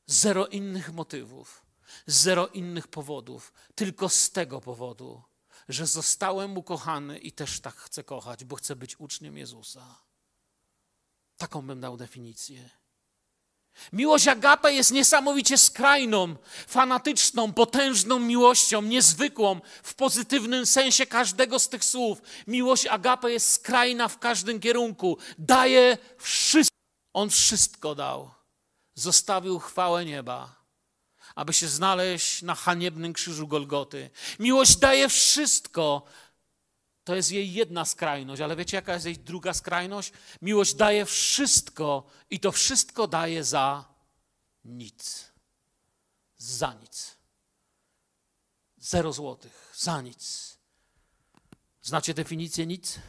Zero 0.05 0.47
innych 0.47 0.93
motywów, 0.93 1.65
zero 2.07 2.47
innych 2.47 2.87
powodów, 2.87 3.53
tylko 3.75 4.09
z 4.09 4.31
tego 4.31 4.61
powodu, 4.61 5.23
że 5.69 5.87
zostałem 5.87 6.57
ukochany 6.57 7.17
i 7.17 7.31
też 7.31 7.59
tak 7.59 7.75
chcę 7.75 8.03
kochać, 8.03 8.43
bo 8.43 8.55
chcę 8.55 8.75
być 8.75 8.99
uczniem 8.99 9.37
Jezusa. 9.37 9.99
Taką 11.37 11.61
bym 11.61 11.79
dał 11.79 11.97
definicję. 11.97 12.69
Miłość 13.93 14.27
agape 14.27 14.73
jest 14.73 14.91
niesamowicie 14.91 15.57
skrajną, 15.57 16.35
fanatyczną, 16.67 17.53
potężną 17.53 18.19
miłością, 18.19 18.81
niezwykłą 18.81 19.61
w 19.83 19.93
pozytywnym 19.93 20.65
sensie 20.65 21.05
każdego 21.05 21.59
z 21.59 21.69
tych 21.69 21.85
słów. 21.85 22.21
Miłość 22.47 22.85
agape 22.85 23.31
jest 23.31 23.51
skrajna 23.51 24.07
w 24.07 24.19
każdym 24.19 24.59
kierunku. 24.59 25.17
Daje 25.37 25.97
wszystko. 26.17 26.75
On 27.13 27.29
wszystko 27.29 27.95
dał. 27.95 28.31
Zostawił 28.95 29.59
chwałę 29.59 30.05
nieba, 30.05 30.64
aby 31.35 31.53
się 31.53 31.67
znaleźć 31.67 32.41
na 32.41 32.55
haniebnym 32.55 33.13
krzyżu 33.13 33.47
Golgoty. 33.47 34.09
Miłość 34.39 34.77
daje 34.77 35.09
wszystko. 35.09 36.03
To 37.03 37.15
jest 37.15 37.31
jej 37.31 37.53
jedna 37.53 37.85
skrajność, 37.85 38.41
ale 38.41 38.55
wiecie, 38.55 38.77
jaka 38.77 38.93
jest 38.93 39.05
jej 39.05 39.17
druga 39.17 39.53
skrajność? 39.53 40.11
Miłość 40.41 40.73
daje 40.73 41.05
wszystko 41.05 42.03
i 42.29 42.39
to 42.39 42.51
wszystko 42.51 43.07
daje 43.07 43.43
za 43.43 43.85
nic. 44.65 45.31
Za 46.37 46.73
nic. 46.73 47.17
Zero 48.77 49.13
złotych. 49.13 49.73
Za 49.75 50.01
nic. 50.01 50.55
Znacie 51.81 52.13
definicję 52.13 52.65
nic? 52.65 52.99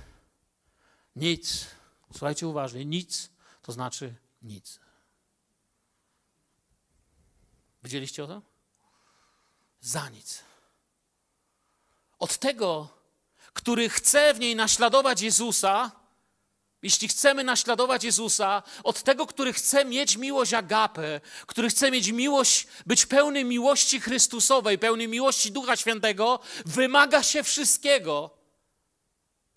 Nic. 1.16 1.66
Słuchajcie 2.12 2.48
uważnie. 2.48 2.84
Nic 2.84 3.30
to 3.62 3.72
znaczy 3.72 4.14
nic. 4.42 4.80
Widzieliście 7.86 8.24
o 8.24 8.26
to? 8.26 8.42
Za 9.80 10.08
nic. 10.08 10.42
Od 12.18 12.38
tego, 12.38 12.88
który 13.52 13.88
chce 13.88 14.34
w 14.34 14.38
niej 14.38 14.56
naśladować 14.56 15.20
Jezusa, 15.20 15.90
jeśli 16.82 17.08
chcemy 17.08 17.44
naśladować 17.44 18.04
Jezusa, 18.04 18.62
od 18.84 19.02
tego, 19.02 19.26
który 19.26 19.52
chce 19.52 19.84
mieć 19.84 20.16
miłość 20.16 20.54
agape, 20.54 21.20
który 21.46 21.68
chce 21.68 21.90
mieć 21.90 22.08
miłość, 22.08 22.66
być 22.86 23.06
pełny 23.06 23.44
miłości 23.44 24.00
Chrystusowej, 24.00 24.78
pełny 24.78 25.08
miłości 25.08 25.52
Ducha 25.52 25.76
Świętego, 25.76 26.40
wymaga 26.64 27.22
się 27.22 27.42
wszystkiego. 27.42 28.30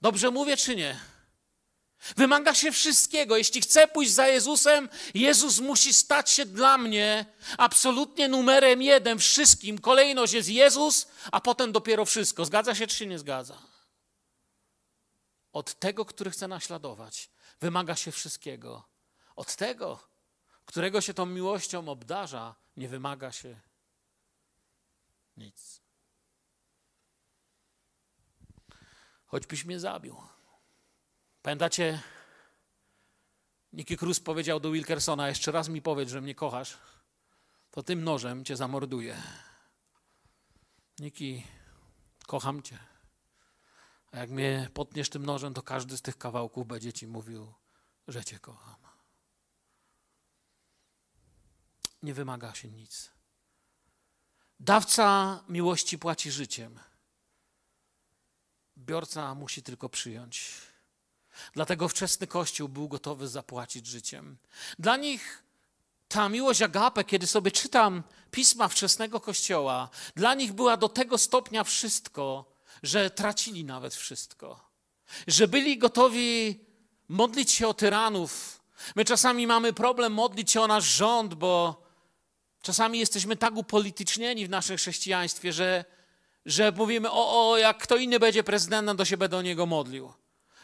Dobrze 0.02 0.32
mówię 0.32 0.58
czy 0.58 0.76
nie? 0.76 1.00
Wymaga 2.18 2.54
się 2.54 2.72
wszystkiego. 2.72 3.38
Jeśli 3.38 3.62
chcę 3.62 3.88
pójść 3.88 4.12
za 4.12 4.28
Jezusem, 4.28 4.90
Jezus 5.14 5.60
musi 5.60 5.94
stać 5.94 6.30
się 6.30 6.46
dla 6.46 6.78
mnie 6.78 7.26
absolutnie 7.58 8.28
numerem 8.28 8.82
jeden 8.82 9.20
wszystkim. 9.20 9.80
Kolejność 9.80 10.34
jest 10.34 10.50
Jezus, 10.50 11.08
a 11.32 11.42
potem 11.42 11.72
dopiero 11.72 12.06
wszystko. 12.06 12.46
Zgadza 12.46 12.76
się 12.76 12.88
czy 12.88 12.96
się 12.96 13.06
nie 13.06 13.20
zgadza? 13.20 13.62
Od 15.54 15.80
tego, 15.80 16.06
który 16.06 16.32
chce 16.32 16.48
naśladować, 16.48 17.30
wymaga 17.62 17.96
się 17.96 18.12
wszystkiego. 18.12 18.90
Od 19.36 19.56
tego, 19.56 20.10
którego 20.66 21.02
się 21.02 21.14
tą 21.14 21.26
miłością 21.26 21.90
obdarza, 21.90 22.56
nie 22.78 22.88
wymaga 22.88 23.32
się 23.32 23.60
nic. 25.38 25.82
Choćbyś 29.26 29.66
mnie 29.66 29.80
zabił. 29.80 30.39
Pamiętacie, 31.42 32.02
Nicky 33.74 33.98
Cruz 33.98 34.20
powiedział 34.20 34.60
do 34.60 34.72
Wilkersona, 34.72 35.30
jeszcze 35.30 35.52
raz 35.52 35.70
mi 35.70 35.82
powiedz, 35.82 36.10
że 36.10 36.22
mnie 36.22 36.36
kochasz, 36.36 36.78
to 37.72 37.84
tym 37.84 38.04
nożem 38.04 38.46
cię 38.46 38.56
zamorduję. 38.56 39.24
Nicky, 41.00 41.44
kocham 42.28 42.62
cię. 42.62 42.78
A 44.12 44.18
jak 44.18 44.30
mnie 44.30 44.70
potniesz 44.74 45.10
tym 45.10 45.26
nożem, 45.26 45.54
to 45.54 45.62
każdy 45.62 45.98
z 45.98 46.02
tych 46.02 46.18
kawałków 46.18 46.68
będzie 46.68 46.94
ci 46.94 47.08
mówił, 47.08 47.54
że 48.08 48.26
cię 48.26 48.40
kocham. 48.40 48.76
Nie 52.04 52.14
wymaga 52.14 52.56
się 52.56 52.70
nic. 52.72 53.12
Dawca 54.60 55.40
miłości 55.50 56.00
płaci 56.00 56.32
życiem. 56.32 56.80
Biorca 58.78 59.36
musi 59.36 59.64
tylko 59.64 59.90
przyjąć. 59.90 60.69
Dlatego 61.54 61.88
wczesny 61.88 62.28
Kościół 62.28 62.70
był 62.70 62.88
gotowy 62.88 63.28
zapłacić 63.28 63.88
życiem. 63.88 64.38
Dla 64.80 64.98
nich 64.98 65.44
ta 66.08 66.30
miłość 66.30 66.62
agape, 66.62 67.04
kiedy 67.04 67.28
sobie 67.28 67.52
czytam 67.52 68.04
pisma 68.32 68.68
wczesnego 68.68 69.20
Kościoła, 69.20 69.90
dla 70.16 70.34
nich 70.34 70.54
była 70.54 70.78
do 70.78 70.90
tego 70.90 71.18
stopnia 71.18 71.64
wszystko, 71.64 72.46
że 72.84 73.10
tracili 73.10 73.66
nawet 73.66 73.96
wszystko. 73.96 74.70
Że 75.28 75.48
byli 75.48 75.78
gotowi 75.78 76.60
modlić 77.10 77.52
się 77.52 77.68
o 77.68 77.74
tyranów. 77.74 78.62
My 78.96 79.06
czasami 79.06 79.48
mamy 79.48 79.74
problem 79.74 80.14
modlić 80.14 80.52
się 80.52 80.62
o 80.62 80.68
nasz 80.68 80.86
rząd, 80.86 81.34
bo 81.34 81.84
czasami 82.62 83.00
jesteśmy 83.00 83.36
tak 83.36 83.56
upolitycznieni 83.56 84.46
w 84.46 84.50
naszym 84.50 84.78
chrześcijaństwie, 84.78 85.54
że, 85.54 85.86
że 86.46 86.72
mówimy, 86.72 87.12
o, 87.12 87.52
o, 87.52 87.58
jak 87.58 87.78
kto 87.78 87.98
inny 87.98 88.20
będzie 88.20 88.44
prezydentem, 88.44 88.98
to 88.98 89.06
się 89.06 89.18
będę 89.18 89.38
o 89.38 89.42
niego 89.42 89.66
modlił. 89.66 90.14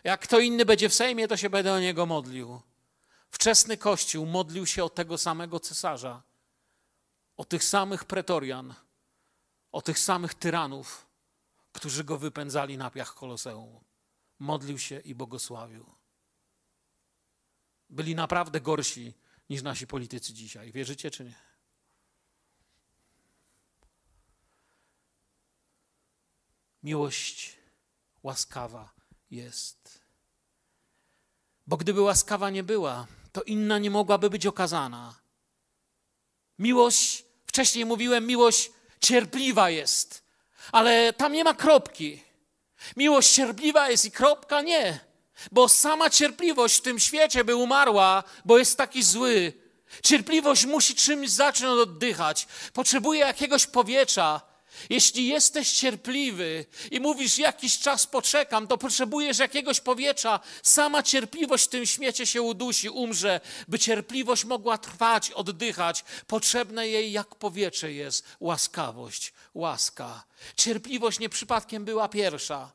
Jak 0.06 0.22
kto 0.22 0.40
inny 0.40 0.66
będzie 0.66 0.90
w 0.90 0.94
Sejmie, 0.94 1.28
to 1.28 1.38
się 1.38 1.50
będę 1.50 1.74
o 1.74 1.80
niego 1.80 2.06
modlił. 2.06 2.62
Wczesny 3.32 3.78
Kościół 3.78 4.26
modlił 4.26 4.66
się 4.66 4.84
o 4.84 4.90
tego 4.90 5.18
samego 5.18 5.60
cesarza, 5.60 6.24
o 7.38 7.46
tych 7.46 7.64
samych 7.64 8.04
pretorian, 8.04 8.74
o 9.72 9.82
tych 9.82 10.00
samych 10.00 10.34
tyranów, 10.34 11.08
którzy 11.72 12.04
go 12.04 12.18
wypędzali 12.18 12.78
na 12.78 12.92
piach 12.92 13.14
Koloseum. 13.14 13.80
Modlił 14.40 14.80
się 14.80 15.00
i 15.00 15.16
błogosławił. 15.16 15.86
Byli 17.90 18.16
naprawdę 18.16 18.62
gorsi 18.62 19.14
niż 19.50 19.62
nasi 19.62 19.88
politycy 19.88 20.34
dzisiaj. 20.34 20.72
Wierzycie 20.72 21.12
czy 21.12 21.26
nie? 21.26 21.36
Miłość 26.84 27.58
łaskawa 28.24 28.95
jest. 29.32 30.00
Bo 31.68 31.78
gdyby 31.78 32.02
łaskawa 32.02 32.50
nie 32.50 32.64
była, 32.64 33.08
to 33.32 33.42
inna 33.44 33.80
nie 33.80 33.90
mogłaby 33.90 34.30
być 34.30 34.46
okazana. 34.46 35.16
Miłość, 36.60 37.26
wcześniej 37.46 37.86
mówiłem, 37.86 38.28
miłość 38.28 38.72
cierpliwa 39.02 39.70
jest, 39.70 40.24
ale 40.72 41.14
tam 41.14 41.34
nie 41.34 41.44
ma 41.44 41.54
kropki. 41.54 42.24
Miłość 42.98 43.34
cierpliwa 43.34 43.90
jest 43.90 44.06
i 44.06 44.12
kropka 44.12 44.62
nie, 44.62 45.00
bo 45.52 45.70
sama 45.70 46.10
cierpliwość 46.10 46.78
w 46.78 46.82
tym 46.82 47.00
świecie 47.00 47.44
by 47.44 47.56
umarła, 47.56 48.24
bo 48.46 48.58
jest 48.58 48.78
taki 48.78 49.04
zły. 49.04 49.54
Cierpliwość 50.04 50.66
musi 50.66 50.96
czymś 50.96 51.30
zacząć 51.30 51.80
oddychać, 51.80 52.48
potrzebuje 52.74 53.20
jakiegoś 53.20 53.68
powietrza. 53.68 54.55
Jeśli 54.90 55.28
jesteś 55.28 55.72
cierpliwy 55.72 56.66
i 56.92 57.00
mówisz, 57.00 57.38
jakiś 57.38 57.80
czas 57.80 58.08
poczekam, 58.08 58.68
to 58.68 58.78
potrzebujesz 58.78 59.40
jakiegoś 59.40 59.82
powietrza. 59.82 60.40
Sama 60.64 61.04
cierpliwość 61.04 61.66
w 61.66 61.68
tym 61.68 61.86
śmiecie 61.86 62.26
się 62.28 62.42
udusi, 62.42 62.90
umrze. 62.90 63.42
By 63.68 63.80
cierpliwość 63.80 64.46
mogła 64.46 64.78
trwać, 64.78 65.32
oddychać, 65.32 66.06
potrzebne 66.28 66.88
jej 66.88 67.12
jak 67.12 67.36
powietrze 67.36 67.92
jest 67.92 68.26
łaskawość, 68.40 69.34
łaska. 69.54 70.24
Cierpliwość 70.58 71.20
nie 71.20 71.30
przypadkiem 71.30 71.86
była 71.86 72.10
pierwsza, 72.10 72.72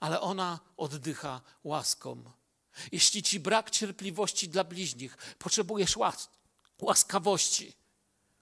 ale 0.00 0.20
ona 0.20 0.60
oddycha 0.76 1.40
łaską. 1.64 2.30
Jeśli 2.92 3.22
ci 3.22 3.40
brak 3.40 3.70
cierpliwości 3.70 4.48
dla 4.48 4.64
bliźnich, 4.64 5.16
potrzebujesz 5.38 5.96
łas 5.96 6.28
łaskawości, 6.80 7.72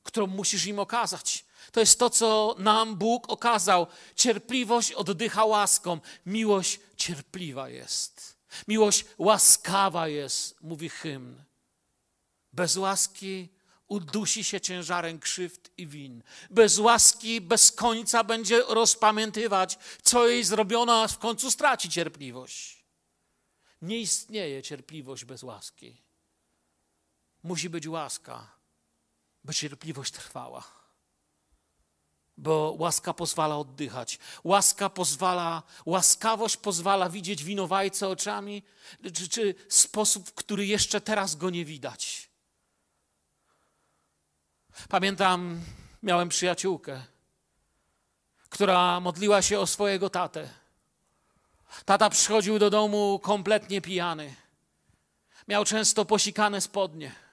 którą 0.05 0.27
musisz 0.27 0.67
im 0.67 0.79
okazać. 0.79 1.45
To 1.73 1.81
jest 1.81 1.99
to, 1.99 2.11
co 2.11 2.57
nam 2.59 2.97
Bóg 2.97 3.31
okazał. 3.31 3.87
Cierpliwość 4.17 4.93
oddycha 4.93 5.45
łaską. 5.45 6.01
Miłość 6.27 6.81
cierpliwa 6.97 7.69
jest. 7.69 8.37
Miłość 8.69 9.05
łaskawa 9.19 10.09
jest, 10.09 10.61
mówi 10.61 10.89
hymn. 10.89 11.43
Bez 12.53 12.77
łaski 12.77 13.49
udusi 13.89 14.45
się 14.45 14.61
ciężarem 14.61 15.19
krzywd 15.19 15.71
i 15.79 15.87
win. 15.87 16.23
Bez 16.51 16.79
łaski, 16.79 17.41
bez 17.41 17.73
końca 17.73 18.25
będzie 18.25 18.63
rozpamiętywać, 18.69 19.79
co 20.03 20.29
jej 20.29 20.45
zrobiono, 20.45 21.03
a 21.03 21.09
w 21.09 21.19
końcu 21.19 21.51
straci 21.51 21.89
cierpliwość. 21.89 22.85
Nie 23.83 23.99
istnieje 23.99 24.63
cierpliwość 24.63 25.25
bez 25.25 25.43
łaski. 25.43 26.03
Musi 27.43 27.71
być 27.71 27.87
łaska, 27.87 28.54
by 29.45 29.55
cierpliwość 29.55 30.13
trwała. 30.13 30.65
Bo 32.37 32.77
łaska 32.79 33.15
pozwala 33.15 33.59
oddychać. 33.59 34.19
Łaska 34.45 34.91
pozwala, 34.91 35.63
łaskawość 35.87 36.57
pozwala 36.57 37.09
widzieć 37.11 37.45
winowajcę 37.45 38.09
oczami, 38.09 38.63
czy, 39.15 39.29
czy 39.29 39.55
sposób, 39.69 40.29
w 40.29 40.35
który 40.35 40.67
jeszcze 40.67 41.01
teraz 41.01 41.37
go 41.37 41.51
nie 41.51 41.65
widać. 41.65 42.31
Pamiętam, 44.89 45.61
miałem 46.03 46.29
przyjaciółkę, 46.29 47.03
która 48.49 49.01
modliła 49.01 49.43
się 49.43 49.61
o 49.61 49.67
swojego 49.67 50.11
tatę. 50.11 50.49
Tata 51.85 52.11
przychodził 52.11 52.59
do 52.59 52.71
domu 52.71 53.21
kompletnie 53.23 53.81
pijany. 53.81 54.35
Miał 55.49 55.65
często 55.65 56.05
posikane 56.05 56.61
spodnie. 56.61 57.24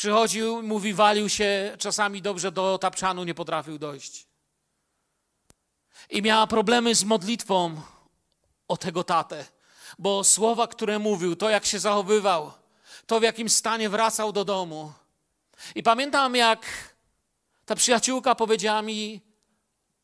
Przychodził, 0.00 0.62
mówi, 0.62 0.94
walił 0.94 1.28
się, 1.28 1.76
czasami 1.78 2.22
dobrze 2.22 2.52
do 2.52 2.78
tapczanu 2.78 3.24
nie 3.24 3.34
potrafił 3.34 3.78
dojść. 3.78 4.26
I 6.10 6.22
miała 6.22 6.46
problemy 6.46 6.94
z 6.94 7.04
modlitwą 7.04 7.80
o 8.68 8.76
tego 8.76 9.04
tatę, 9.04 9.44
bo 9.98 10.24
słowa, 10.24 10.66
które 10.66 10.98
mówił, 10.98 11.36
to 11.36 11.50
jak 11.50 11.66
się 11.66 11.78
zachowywał, 11.78 12.52
to 13.06 13.20
w 13.20 13.22
jakim 13.22 13.48
stanie 13.48 13.88
wracał 13.88 14.32
do 14.32 14.44
domu. 14.44 14.92
I 15.74 15.82
pamiętam, 15.82 16.36
jak 16.36 16.66
ta 17.66 17.74
przyjaciółka 17.74 18.34
powiedziała 18.34 18.82
mi 18.82 19.20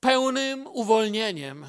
pełnym 0.01 0.67
uwolnieniem 0.67 1.67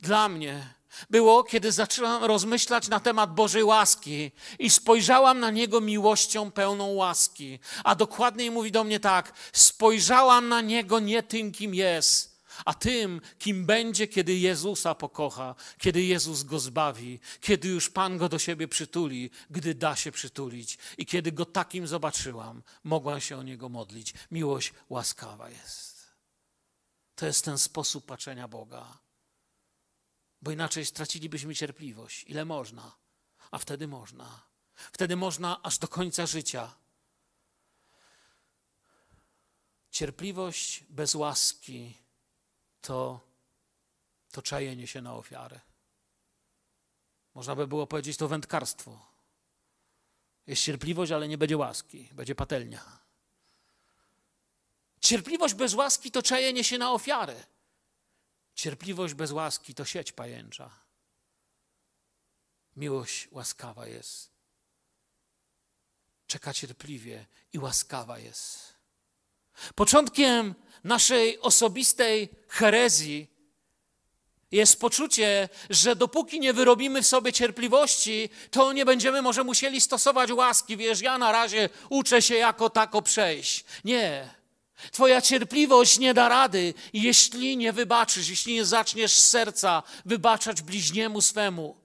dla 0.00 0.28
mnie, 0.28 0.74
było, 1.10 1.44
kiedy 1.44 1.72
zaczęłam 1.72 2.24
rozmyślać 2.24 2.88
na 2.88 3.00
temat 3.00 3.34
Bożej 3.34 3.64
łaski 3.64 4.32
i 4.58 4.70
spojrzałam 4.70 5.40
na 5.40 5.50
Niego 5.50 5.80
miłością 5.80 6.50
pełną 6.50 6.86
łaski. 6.86 7.58
A 7.84 7.94
dokładniej 7.94 8.50
mówi 8.50 8.72
do 8.72 8.84
mnie 8.84 9.00
tak: 9.00 9.32
spojrzałam 9.52 10.48
na 10.48 10.60
Niego 10.60 11.00
nie 11.00 11.22
tym, 11.22 11.52
kim 11.52 11.74
jest, 11.74 12.40
a 12.64 12.74
tym, 12.74 13.20
kim 13.38 13.66
będzie, 13.66 14.08
kiedy 14.08 14.34
Jezusa 14.34 14.94
pokocha, 14.94 15.54
kiedy 15.78 16.02
Jezus 16.02 16.42
go 16.42 16.60
zbawi, 16.60 17.20
kiedy 17.40 17.68
już 17.68 17.90
Pan 17.90 18.18
go 18.18 18.28
do 18.28 18.38
siebie 18.38 18.68
przytuli, 18.68 19.30
gdy 19.50 19.74
da 19.74 19.96
się 19.96 20.12
przytulić. 20.12 20.78
I 20.98 21.06
kiedy 21.06 21.32
go 21.32 21.44
takim 21.44 21.86
zobaczyłam, 21.86 22.62
mogłam 22.84 23.20
się 23.20 23.36
o 23.38 23.42
Niego 23.42 23.68
modlić. 23.68 24.14
Miłość 24.30 24.72
łaskawa 24.88 25.50
jest. 25.50 25.90
To 27.14 27.26
jest 27.26 27.44
ten 27.44 27.58
sposób 27.58 28.06
patrzenia 28.06 28.48
Boga 28.48 29.09
bo 30.42 30.50
inaczej 30.50 30.86
stracilibyśmy 30.86 31.54
cierpliwość. 31.54 32.24
Ile 32.24 32.44
można, 32.44 32.92
a 33.50 33.58
wtedy 33.58 33.88
można. 33.88 34.42
Wtedy 34.92 35.16
można 35.16 35.62
aż 35.62 35.78
do 35.78 35.88
końca 35.88 36.26
życia. 36.26 36.74
Cierpliwość 39.90 40.84
bez 40.88 41.14
łaski 41.14 41.94
to, 42.80 43.20
to 44.32 44.42
czajenie 44.42 44.86
się 44.86 45.02
na 45.02 45.14
ofiarę. 45.14 45.60
Można 47.34 47.56
by 47.56 47.66
było 47.66 47.86
powiedzieć 47.86 48.16
to 48.16 48.28
wędkarstwo. 48.28 49.10
Jest 50.46 50.62
cierpliwość, 50.62 51.12
ale 51.12 51.28
nie 51.28 51.38
będzie 51.38 51.56
łaski, 51.56 52.08
będzie 52.12 52.34
patelnia. 52.34 53.00
Cierpliwość 55.00 55.54
bez 55.54 55.74
łaski 55.74 56.10
to 56.10 56.22
czajenie 56.22 56.64
się 56.64 56.78
na 56.78 56.92
ofiarę. 56.92 57.44
Cierpliwość 58.54 59.14
bez 59.14 59.32
łaski 59.32 59.74
to 59.74 59.84
sieć 59.84 60.12
pajęcza. 60.12 60.70
Miłość 62.76 63.28
łaskawa 63.30 63.86
jest. 63.86 64.30
Czeka 66.26 66.54
cierpliwie 66.54 67.26
i 67.52 67.58
łaskawa 67.58 68.18
jest. 68.18 68.74
Początkiem 69.74 70.54
naszej 70.84 71.38
osobistej 71.40 72.28
herezji 72.48 73.30
jest 74.52 74.80
poczucie, 74.80 75.48
że 75.70 75.96
dopóki 75.96 76.40
nie 76.40 76.52
wyrobimy 76.52 77.02
w 77.02 77.06
sobie 77.06 77.32
cierpliwości, 77.32 78.28
to 78.50 78.72
nie 78.72 78.84
będziemy 78.84 79.22
może 79.22 79.44
musieli 79.44 79.80
stosować 79.80 80.32
łaski. 80.32 80.76
Wiesz, 80.76 81.00
ja 81.00 81.18
na 81.18 81.32
razie 81.32 81.68
uczę 81.88 82.22
się 82.22 82.34
jako 82.34 82.70
tako 82.70 83.02
przejść. 83.02 83.64
Nie. 83.84 84.39
Twoja 84.92 85.22
cierpliwość 85.22 85.98
nie 85.98 86.14
da 86.14 86.28
rady, 86.28 86.74
jeśli 86.92 87.56
nie 87.56 87.72
wybaczysz, 87.72 88.28
jeśli 88.28 88.54
nie 88.54 88.64
zaczniesz 88.64 89.12
z 89.12 89.28
serca 89.28 89.82
wybaczać 90.04 90.62
bliźniemu 90.62 91.20
swemu. 91.20 91.80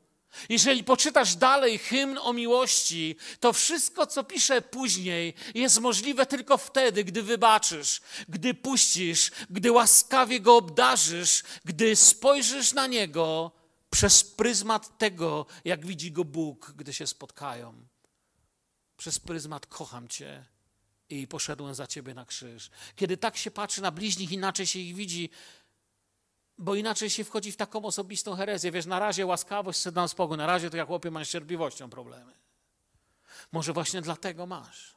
Jeżeli 0.50 0.84
poczytasz 0.84 1.36
dalej 1.36 1.78
hymn 1.78 2.18
o 2.22 2.34
miłości, 2.34 3.16
to 3.40 3.54
wszystko, 3.54 4.08
co 4.08 4.24
pisze 4.24 4.62
później, 4.62 5.34
jest 5.56 5.80
możliwe 5.80 6.26
tylko 6.26 6.58
wtedy, 6.58 7.04
gdy 7.04 7.24
wybaczysz, 7.24 8.02
gdy 8.30 8.54
puścisz, 8.54 9.32
gdy 9.50 9.72
łaskawie 9.72 10.40
go 10.40 10.56
obdarzysz, 10.56 11.44
gdy 11.66 11.96
spojrzysz 11.96 12.74
na 12.74 12.88
niego 12.88 13.52
przez 13.90 14.24
pryzmat 14.24 14.98
tego, 14.98 15.46
jak 15.66 15.86
widzi 15.86 16.12
go 16.12 16.26
Bóg, 16.26 16.74
gdy 16.76 16.94
się 16.94 17.08
spotkają. 17.08 17.74
Przez 18.98 19.20
pryzmat 19.20 19.66
kocham 19.66 20.08
Cię 20.08 20.55
i 21.10 21.28
poszedłem 21.28 21.76
za 21.76 21.88
ciebie 21.88 22.14
na 22.14 22.26
krzyż. 22.26 22.70
Kiedy 22.96 23.18
tak 23.18 23.38
się 23.38 23.52
patrzy 23.52 23.82
na 23.82 23.92
bliźnich, 23.92 24.32
inaczej 24.32 24.68
się 24.68 24.80
ich 24.80 24.96
widzi, 24.96 25.30
bo 26.58 26.76
inaczej 26.76 27.10
się 27.10 27.24
wchodzi 27.24 27.52
w 27.52 27.58
taką 27.58 27.86
osobistą 27.86 28.36
herezję. 28.36 28.72
Wiesz, 28.72 28.86
na 28.86 29.00
razie 29.00 29.26
łaskawość 29.26 29.80
chce 29.80 29.92
nam 29.92 30.10
spokój, 30.10 30.38
na 30.38 30.46
razie 30.46 30.70
to 30.70 30.78
jak 30.78 30.88
chłopie 30.88 31.12
masz 31.12 31.30
cierpliwością 31.30 31.90
problemy. 31.90 32.34
Może 33.52 33.74
właśnie 33.74 34.02
dlatego 34.02 34.46
masz. 34.46 34.96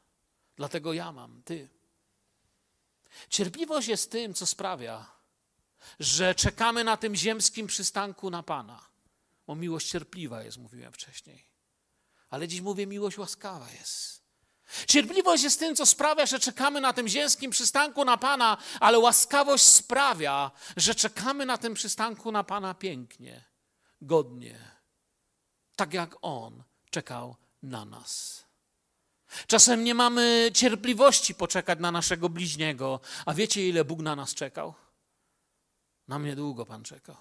Dlatego 0.57 0.93
ja 0.93 1.13
mam, 1.13 1.43
ty. 1.43 1.69
Cierpliwość 3.29 3.89
jest 3.89 4.11
tym, 4.11 4.35
co 4.35 4.47
sprawia, 4.47 5.11
że 6.01 6.35
czekamy 6.35 6.85
na 6.85 6.97
tym 6.97 7.15
ziemskim 7.15 7.67
przystanku 7.67 8.31
na 8.31 8.43
Pana. 8.43 8.89
Bo 9.47 9.55
miłość 9.55 9.91
cierpliwa 9.91 10.43
jest, 10.43 10.59
mówiłem 10.59 10.93
wcześniej. 10.93 11.45
Ale 12.31 12.49
dziś 12.49 12.61
mówię, 12.61 12.87
miłość 12.87 13.19
łaskawa 13.19 13.71
jest. 13.71 14.18
Cierpliwość 14.89 15.43
jest 15.43 15.59
tym, 15.59 15.77
co 15.77 15.87
sprawia, 15.87 16.27
że 16.27 16.39
czekamy 16.39 16.81
na 16.81 16.93
tym 16.93 17.09
ziemskim 17.09 17.51
przystanku 17.51 18.05
na 18.05 18.17
Pana, 18.17 18.57
ale 18.81 18.99
łaskawość 18.99 19.65
sprawia, 19.65 20.51
że 20.77 20.95
czekamy 20.95 21.47
na 21.47 21.59
tym 21.59 21.75
przystanku 21.75 22.33
na 22.33 22.45
Pana 22.45 22.75
pięknie, 22.75 23.45
godnie, 24.01 24.59
tak 25.77 25.95
jak 25.95 26.17
On 26.23 26.63
czekał 26.91 27.37
na 27.63 27.85
nas. 27.85 28.45
Czasem 29.47 29.85
nie 29.85 29.95
mamy 29.95 30.51
cierpliwości 30.55 31.35
poczekać 31.35 31.79
na 31.79 31.93
naszego 31.93 32.29
bliźniego, 32.29 33.01
a 33.27 33.35
wiecie, 33.35 33.69
ile 33.69 33.85
Bóg 33.85 34.01
na 34.01 34.17
nas 34.17 34.35
czekał? 34.35 34.75
Na 36.09 36.19
mnie 36.19 36.37
długo 36.37 36.67
Pan 36.67 36.83
czekał. 36.83 37.17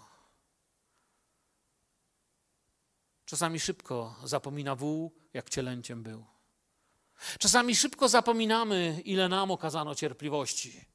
Czasami 3.26 3.60
szybko 3.60 4.16
zapomina 4.24 4.76
wół, 4.76 5.16
jak 5.34 5.50
cielęciem 5.50 6.04
był. 6.04 6.37
Czasami 7.40 7.76
szybko 7.76 8.10
zapominamy, 8.10 9.02
ile 9.06 9.30
nam 9.30 9.52
okazano 9.52 9.96
cierpliwości. 9.96 10.86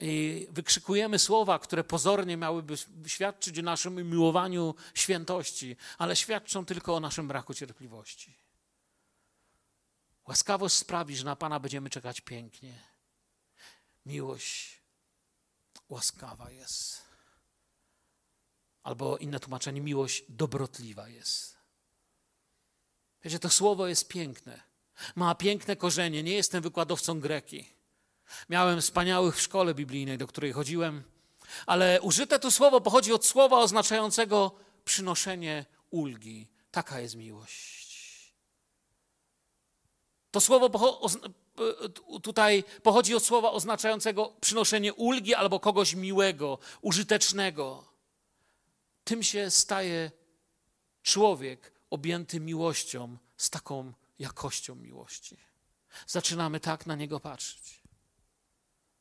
I 0.00 0.46
wykrzykujemy 0.50 1.18
słowa, 1.18 1.58
które 1.58 1.84
pozornie 1.84 2.36
miałyby 2.36 2.74
świadczyć 3.06 3.58
o 3.58 3.62
naszym 3.62 4.10
miłowaniu 4.10 4.74
świętości, 4.94 5.76
ale 5.98 6.16
świadczą 6.16 6.64
tylko 6.64 6.96
o 6.96 7.00
naszym 7.00 7.28
braku 7.28 7.54
cierpliwości. 7.54 8.36
Łaskawość 10.28 10.74
sprawi, 10.74 11.16
że 11.16 11.24
na 11.24 11.36
Pana 11.36 11.60
będziemy 11.60 11.90
czekać 11.90 12.20
pięknie. 12.20 12.82
Miłość 14.06 14.82
łaskawa 15.88 16.50
jest. 16.50 17.02
Albo 18.82 19.16
inne 19.16 19.40
tłumaczenie, 19.40 19.80
miłość 19.80 20.24
dobrotliwa 20.28 21.08
jest. 21.08 21.56
Wiecie, 23.22 23.38
to 23.38 23.50
słowo 23.50 23.86
jest 23.86 24.08
piękne. 24.08 24.67
Ma 25.14 25.34
piękne 25.34 25.76
korzenie. 25.76 26.22
Nie 26.22 26.34
jestem 26.34 26.62
wykładowcą 26.62 27.20
greki. 27.20 27.68
Miałem 28.48 28.80
wspaniałych 28.80 29.36
w 29.36 29.40
szkole 29.40 29.74
biblijnej, 29.74 30.18
do 30.18 30.26
której 30.26 30.52
chodziłem, 30.52 31.02
ale 31.66 32.00
użyte 32.00 32.38
tu 32.38 32.50
słowo 32.50 32.80
pochodzi 32.80 33.12
od 33.12 33.26
słowa 33.26 33.58
oznaczającego 33.58 34.52
przynoszenie 34.84 35.66
ulgi. 35.90 36.48
Taka 36.70 37.00
jest 37.00 37.16
miłość. 37.16 38.34
To 40.30 40.40
słowo 40.40 40.70
tutaj 42.22 42.64
pochodzi 42.82 43.14
od 43.14 43.24
słowa 43.24 43.50
oznaczającego 43.50 44.32
przynoszenie 44.40 44.94
ulgi 44.94 45.34
albo 45.34 45.60
kogoś 45.60 45.94
miłego, 45.94 46.58
użytecznego. 46.80 47.84
Tym 49.04 49.22
się 49.22 49.50
staje 49.50 50.10
człowiek 51.02 51.72
objęty 51.90 52.40
miłością 52.40 53.16
z 53.36 53.50
taką 53.50 53.92
jakością 54.18 54.74
miłości. 54.74 55.36
Zaczynamy 56.06 56.60
tak 56.60 56.86
na 56.86 56.94
niego 56.94 57.20
patrzeć. 57.20 57.82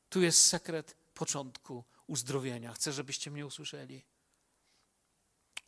Tu 0.09 0.21
jest 0.21 0.47
sekret 0.47 0.95
początku 1.13 1.83
uzdrowienia. 2.07 2.73
Chcę, 2.73 2.93
żebyście 2.93 3.31
mnie 3.31 3.45
usłyszeli. 3.45 4.05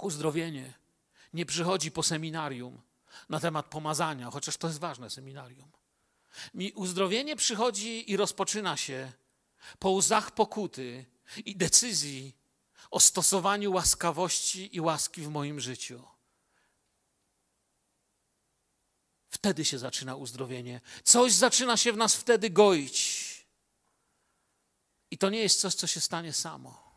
Uzdrowienie 0.01 0.73
nie 1.33 1.45
przychodzi 1.45 1.91
po 1.91 2.03
seminarium 2.03 2.81
na 3.29 3.39
temat 3.39 3.65
pomazania, 3.65 4.31
chociaż 4.31 4.57
to 4.57 4.67
jest 4.67 4.79
ważne 4.79 5.09
seminarium. 5.09 5.71
Mi 6.53 6.71
uzdrowienie 6.71 7.35
przychodzi 7.35 8.11
i 8.11 8.17
rozpoczyna 8.17 8.77
się 8.77 9.11
po 9.79 9.89
łzach 9.89 10.31
pokuty 10.31 11.05
i 11.45 11.55
decyzji 11.55 12.35
o 12.91 12.99
stosowaniu 12.99 13.71
łaskawości 13.71 14.75
i 14.75 14.81
łaski 14.81 15.21
w 15.21 15.29
moim 15.29 15.59
życiu. 15.59 16.03
Wtedy 19.39 19.65
się 19.65 19.79
zaczyna 19.79 20.15
uzdrowienie. 20.15 20.81
Coś 21.03 21.33
zaczyna 21.33 21.77
się 21.77 21.93
w 21.93 21.97
nas 21.97 22.15
wtedy 22.15 22.49
goić. 22.49 23.29
I 25.11 25.17
to 25.17 25.29
nie 25.29 25.39
jest 25.39 25.59
coś, 25.59 25.75
co 25.75 25.87
się 25.87 25.99
stanie 25.99 26.33
samo. 26.33 26.91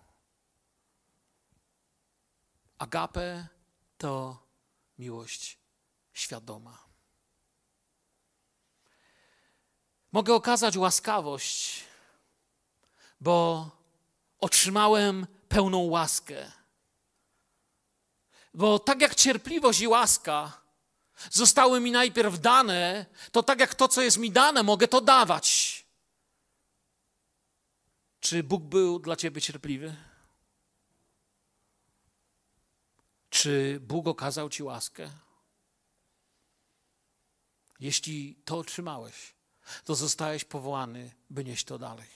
Agape 2.79 3.47
to 3.99 4.43
miłość 4.99 5.59
świadoma. 6.13 6.85
Mogę 10.13 10.35
okazać 10.35 10.77
łaskawość, 10.77 11.85
bo 13.21 13.71
otrzymałem 14.41 15.27
pełną 15.49 15.79
łaskę. 15.79 16.53
Bo 18.55 18.79
tak 18.79 19.01
jak 19.01 19.15
cierpliwość 19.15 19.81
i 19.81 19.89
łaska 19.89 20.62
zostały 21.31 21.81
mi 21.81 21.91
najpierw 21.91 22.41
dane, 22.41 23.07
to 23.33 23.43
tak 23.43 23.61
jak 23.61 23.75
to, 23.75 23.89
co 23.89 24.03
jest 24.03 24.19
mi 24.19 24.31
dane, 24.31 24.63
mogę 24.63 24.89
to 24.89 25.01
dawać. 25.01 25.83
Czy 28.21 28.43
Bóg 28.43 28.63
był 28.63 28.99
dla 28.99 29.17
ciebie 29.17 29.41
cierpliwy? 29.41 29.97
Czy 33.31 33.81
Bóg 33.81 34.07
okazał 34.07 34.49
ci 34.49 34.63
łaskę? 34.63 35.11
Jeśli 37.81 38.37
to 38.45 38.59
otrzymałeś, 38.59 39.35
to 39.85 39.95
zostałeś 39.95 40.45
powołany, 40.45 41.11
by 41.31 41.45
nieść 41.45 41.65
to 41.65 41.79
dalej, 41.79 42.09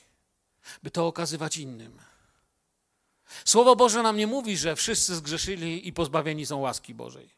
by 0.82 0.90
to 0.90 1.06
okazywać 1.06 1.56
innym. 1.56 1.98
Słowo 3.44 3.76
Boże 3.76 4.02
nam 4.02 4.16
nie 4.16 4.26
mówi, 4.26 4.56
że 4.56 4.76
wszyscy 4.76 5.16
zgrzeszyli 5.16 5.88
i 5.88 5.92
pozbawieni 5.92 6.46
są 6.46 6.56
łaski 6.56 6.94
Bożej. 6.94 7.35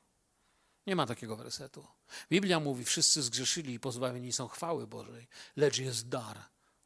Nie 0.89 0.97
ma 0.97 1.07
takiego 1.07 1.37
wersetu. 1.37 1.87
Biblia 2.31 2.61
mówi, 2.61 2.85
wszyscy 2.85 3.23
zgrzeszyli 3.23 3.75
i 3.75 3.81
pozbawieni 3.81 4.33
są 4.33 4.49
chwały 4.49 4.87
Bożej, 4.87 5.29
lecz 5.57 5.79
jest 5.79 6.09
dar 6.09 6.39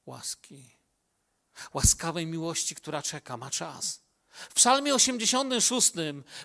łaski. 0.06 0.76
Łaskawej 1.74 2.26
miłości, 2.26 2.74
która 2.74 3.02
czeka, 3.02 3.36
ma 3.36 3.50
czas. 3.50 4.00
W 4.30 4.54
Psalmie 4.54 4.94
86, 4.94 5.92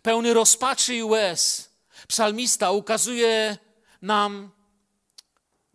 pełny 0.03 0.33
rozpaczy 0.33 0.95
i 0.95 1.03
łez, 1.03 1.69
psalmista 2.07 2.71
ukazuje 2.71 3.57
nam 4.01 4.51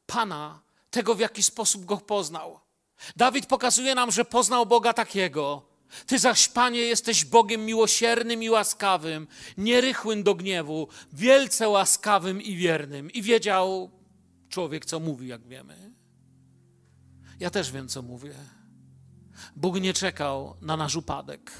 Pana, 0.07 0.61
tego 0.91 1.15
w 1.15 1.21
jaki 1.21 1.43
sposób 1.43 1.85
go 1.85 1.97
poznał. 1.97 2.61
Dawid 3.17 3.47
pokazuje 3.47 3.95
nam, 3.95 4.11
że 4.11 4.25
poznał 4.25 4.67
Boga 4.67 4.93
takiego. 4.93 5.72
Ty 6.07 6.19
zaś, 6.19 6.49
Panie, 6.49 6.81
jesteś 6.81 7.25
Bogiem 7.25 7.67
miłosiernym 7.67 8.43
i 8.43 8.51
łaskawym, 8.51 9.27
nierychłym 9.59 10.23
do 10.23 10.35
gniewu, 10.35 10.89
wielce 11.13 11.69
łaskawym 11.69 12.43
i 12.43 12.57
wiernym. 12.57 13.11
I 13.11 13.23
wiedział 13.23 13.91
człowiek, 14.49 14.85
co 14.85 15.01
mówi, 15.01 15.29
jak 15.29 15.47
wiemy. 15.47 15.93
Ja 17.41 17.51
też 17.51 17.73
wiem, 17.73 17.89
co 17.89 18.03
mówię. 18.03 18.35
Bóg 19.57 19.81
nie 19.81 19.93
czekał 19.93 20.57
na 20.61 20.77
nasz 20.77 20.97
upadek. 20.97 21.53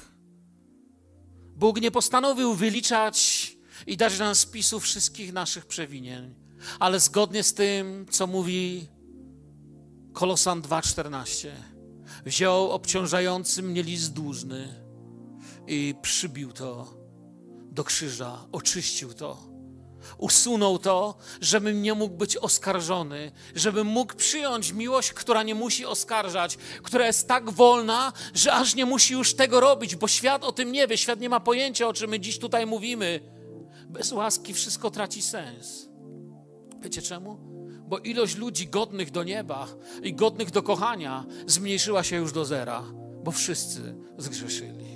Bóg 1.55 1.81
nie 1.81 1.91
postanowił 1.91 2.53
wyliczać 2.53 3.51
i 3.87 3.97
dać 3.97 4.19
nam 4.19 4.35
spisu 4.35 4.79
wszystkich 4.79 5.33
naszych 5.33 5.65
przewinień, 5.65 6.35
ale 6.79 6.99
zgodnie 6.99 7.43
z 7.43 7.53
tym, 7.53 8.05
co 8.09 8.27
mówi 8.27 8.87
Kolosan 10.13 10.61
2,14, 10.61 11.49
wziął 12.25 12.71
obciążający 12.71 13.63
mnie 13.63 13.83
list 13.83 14.13
dłużny 14.13 14.85
i 15.67 15.95
przybił 16.01 16.51
to 16.51 16.93
do 17.71 17.83
krzyża, 17.83 18.47
oczyścił 18.51 19.13
to 19.13 19.53
usunął 20.17 20.79
to, 20.79 21.15
żebym 21.41 21.81
nie 21.81 21.93
mógł 21.93 22.17
być 22.17 22.37
oskarżony, 22.37 23.31
żebym 23.55 23.87
mógł 23.87 24.15
przyjąć 24.15 24.71
miłość, 24.71 25.13
która 25.13 25.43
nie 25.43 25.55
musi 25.55 25.85
oskarżać, 25.85 26.57
która 26.83 27.07
jest 27.07 27.27
tak 27.27 27.49
wolna, 27.49 28.13
że 28.33 28.53
aż 28.53 28.75
nie 28.75 28.85
musi 28.85 29.13
już 29.13 29.33
tego 29.33 29.59
robić, 29.59 29.95
bo 29.95 30.07
świat 30.07 30.43
o 30.43 30.51
tym 30.51 30.71
nie 30.71 30.87
wie, 30.87 30.97
świat 30.97 31.19
nie 31.19 31.29
ma 31.29 31.39
pojęcia, 31.39 31.87
o 31.87 31.93
czym 31.93 32.09
my 32.09 32.19
dziś 32.19 32.39
tutaj 32.39 32.65
mówimy. 32.65 33.19
Bez 33.89 34.11
łaski 34.11 34.53
wszystko 34.53 34.91
traci 34.91 35.21
sens. 35.21 35.89
Wiecie 36.81 37.01
czemu? 37.01 37.53
Bo 37.87 37.97
ilość 37.97 38.37
ludzi 38.37 38.67
godnych 38.67 39.11
do 39.11 39.23
nieba 39.23 39.67
i 40.03 40.13
godnych 40.13 40.51
do 40.51 40.63
kochania 40.63 41.25
zmniejszyła 41.47 42.03
się 42.03 42.15
już 42.15 42.31
do 42.31 42.45
zera, 42.45 42.83
bo 43.23 43.31
wszyscy 43.31 43.95
zgrzeszyli. 44.17 44.93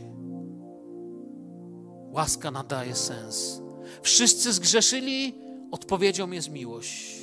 Łaska 2.12 2.52
nadaje 2.52 2.96
sens 2.96 3.62
Wszyscy 4.02 4.54
zgrzeszyli, 4.54 5.36
odpowiedzią 5.72 6.32
jest 6.32 6.50
miłość. 6.50 7.18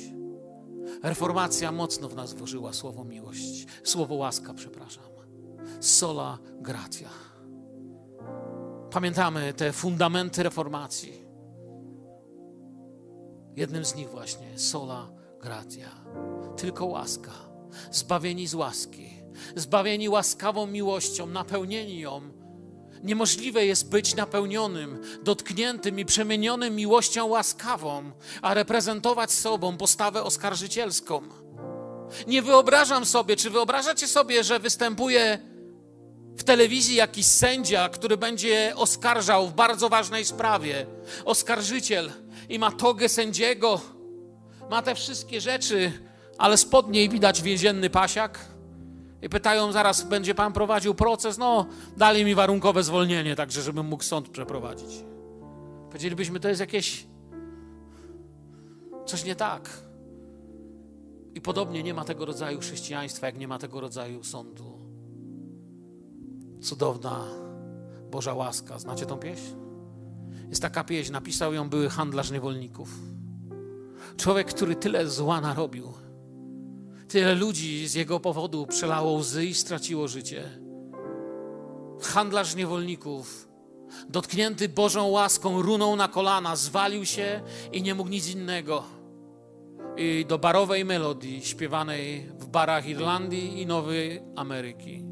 Reformacja 1.03 1.71
mocno 1.71 2.09
w 2.09 2.15
nas 2.15 2.33
włożyła 2.33 2.73
słowo 2.73 3.03
miłość, 3.03 3.67
słowo 3.83 4.15
łaska, 4.15 4.53
przepraszam. 4.53 5.03
Sola 5.79 6.37
gratia. 6.61 7.09
Pamiętamy 8.91 9.53
te 9.53 9.73
fundamenty 9.73 10.43
reformacji. 10.43 11.25
Jednym 13.55 13.85
z 13.85 13.95
nich 13.95 14.09
właśnie 14.09 14.59
sola 14.59 15.07
gratia. 15.45 15.91
Tylko 16.57 16.85
łaska. 16.85 17.31
Zbawieni 17.91 18.47
z 18.47 18.53
łaski. 18.53 19.09
Zbawieni 19.55 20.09
łaskawą 20.09 20.67
miłością, 20.67 21.27
napełnieni 21.27 21.99
ją 21.99 22.35
Niemożliwe 23.05 23.65
jest 23.65 23.89
być 23.89 24.15
napełnionym, 24.15 25.01
dotkniętym 25.23 25.99
i 25.99 26.05
przemienionym 26.05 26.75
miłością 26.75 27.25
łaskawą, 27.25 28.11
a 28.41 28.53
reprezentować 28.53 29.31
sobą 29.31 29.77
postawę 29.77 30.23
oskarżycielską. 30.23 31.21
Nie 32.27 32.41
wyobrażam 32.41 33.05
sobie, 33.05 33.35
czy 33.35 33.49
wyobrażacie 33.49 34.07
sobie, 34.07 34.43
że 34.43 34.59
występuje 34.59 35.39
w 36.37 36.43
telewizji 36.43 36.95
jakiś 36.95 37.25
sędzia, 37.25 37.89
który 37.89 38.17
będzie 38.17 38.73
oskarżał 38.75 39.47
w 39.47 39.53
bardzo 39.53 39.89
ważnej 39.89 40.25
sprawie. 40.25 40.85
Oskarżyciel 41.25 42.11
i 42.49 42.59
ma 42.59 42.71
togę 42.71 43.09
sędziego, 43.09 43.81
ma 44.69 44.81
te 44.81 44.95
wszystkie 44.95 45.41
rzeczy, 45.41 45.91
ale 46.37 46.57
spod 46.57 46.89
niej 46.89 47.09
widać 47.09 47.41
więzienny 47.41 47.89
pasiak 47.89 48.39
i 49.21 49.29
pytają, 49.29 49.71
zaraz 49.71 50.03
będzie 50.03 50.35
pan 50.35 50.53
prowadził 50.53 50.95
proces? 50.95 51.37
No, 51.37 51.65
dali 51.97 52.25
mi 52.25 52.35
warunkowe 52.35 52.83
zwolnienie, 52.83 53.35
także 53.35 53.61
żebym 53.61 53.85
mógł 53.85 54.03
sąd 54.03 54.29
przeprowadzić. 54.29 55.03
Powiedzielibyśmy, 55.89 56.39
to 56.39 56.49
jest 56.49 56.61
jakieś 56.61 57.05
coś 59.05 59.25
nie 59.25 59.35
tak. 59.35 59.69
I 61.35 61.41
podobnie 61.41 61.83
nie 61.83 61.93
ma 61.93 62.05
tego 62.05 62.25
rodzaju 62.25 62.59
chrześcijaństwa, 62.59 63.25
jak 63.25 63.37
nie 63.37 63.47
ma 63.47 63.59
tego 63.59 63.81
rodzaju 63.81 64.23
sądu. 64.23 64.79
Cudowna 66.61 67.25
Boża 68.11 68.33
łaska. 68.33 68.79
Znacie 68.79 69.05
tą 69.05 69.17
pieśń? 69.17 69.55
Jest 70.49 70.61
taka 70.61 70.83
pieśń, 70.83 71.11
napisał 71.11 71.53
ją 71.53 71.69
były 71.69 71.89
handlarz 71.89 72.31
niewolników. 72.31 72.89
Człowiek, 74.17 74.47
który 74.47 74.75
tyle 74.75 75.07
zła 75.07 75.41
narobił 75.41 75.93
Tyle 77.07 77.35
ludzi 77.35 77.87
z 77.87 77.93
jego 77.93 78.19
powodu 78.19 78.67
przelało 78.67 79.13
łzy 79.13 79.45
i 79.45 79.53
straciło 79.53 80.07
życie. 80.07 80.59
Handlarz 82.01 82.55
niewolników, 82.55 83.47
dotknięty 84.09 84.69
Bożą 84.69 85.07
łaską, 85.07 85.61
runął 85.61 85.95
na 85.95 86.07
kolana, 86.07 86.55
zwalił 86.55 87.05
się 87.05 87.41
i 87.71 87.81
nie 87.81 87.95
mógł 87.95 88.09
nic 88.09 88.29
innego. 88.29 88.83
I 89.97 90.25
do 90.27 90.37
barowej 90.37 90.85
melodii 90.85 91.45
śpiewanej 91.45 92.29
w 92.39 92.47
barach 92.47 92.87
Irlandii 92.87 93.61
i 93.61 93.65
Nowej 93.65 94.21
Ameryki 94.35 95.05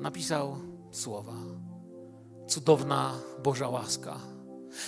napisał 0.00 0.56
słowa: 0.90 1.34
Cudowna 2.48 3.12
Boża 3.42 3.68
łaska. 3.68 4.16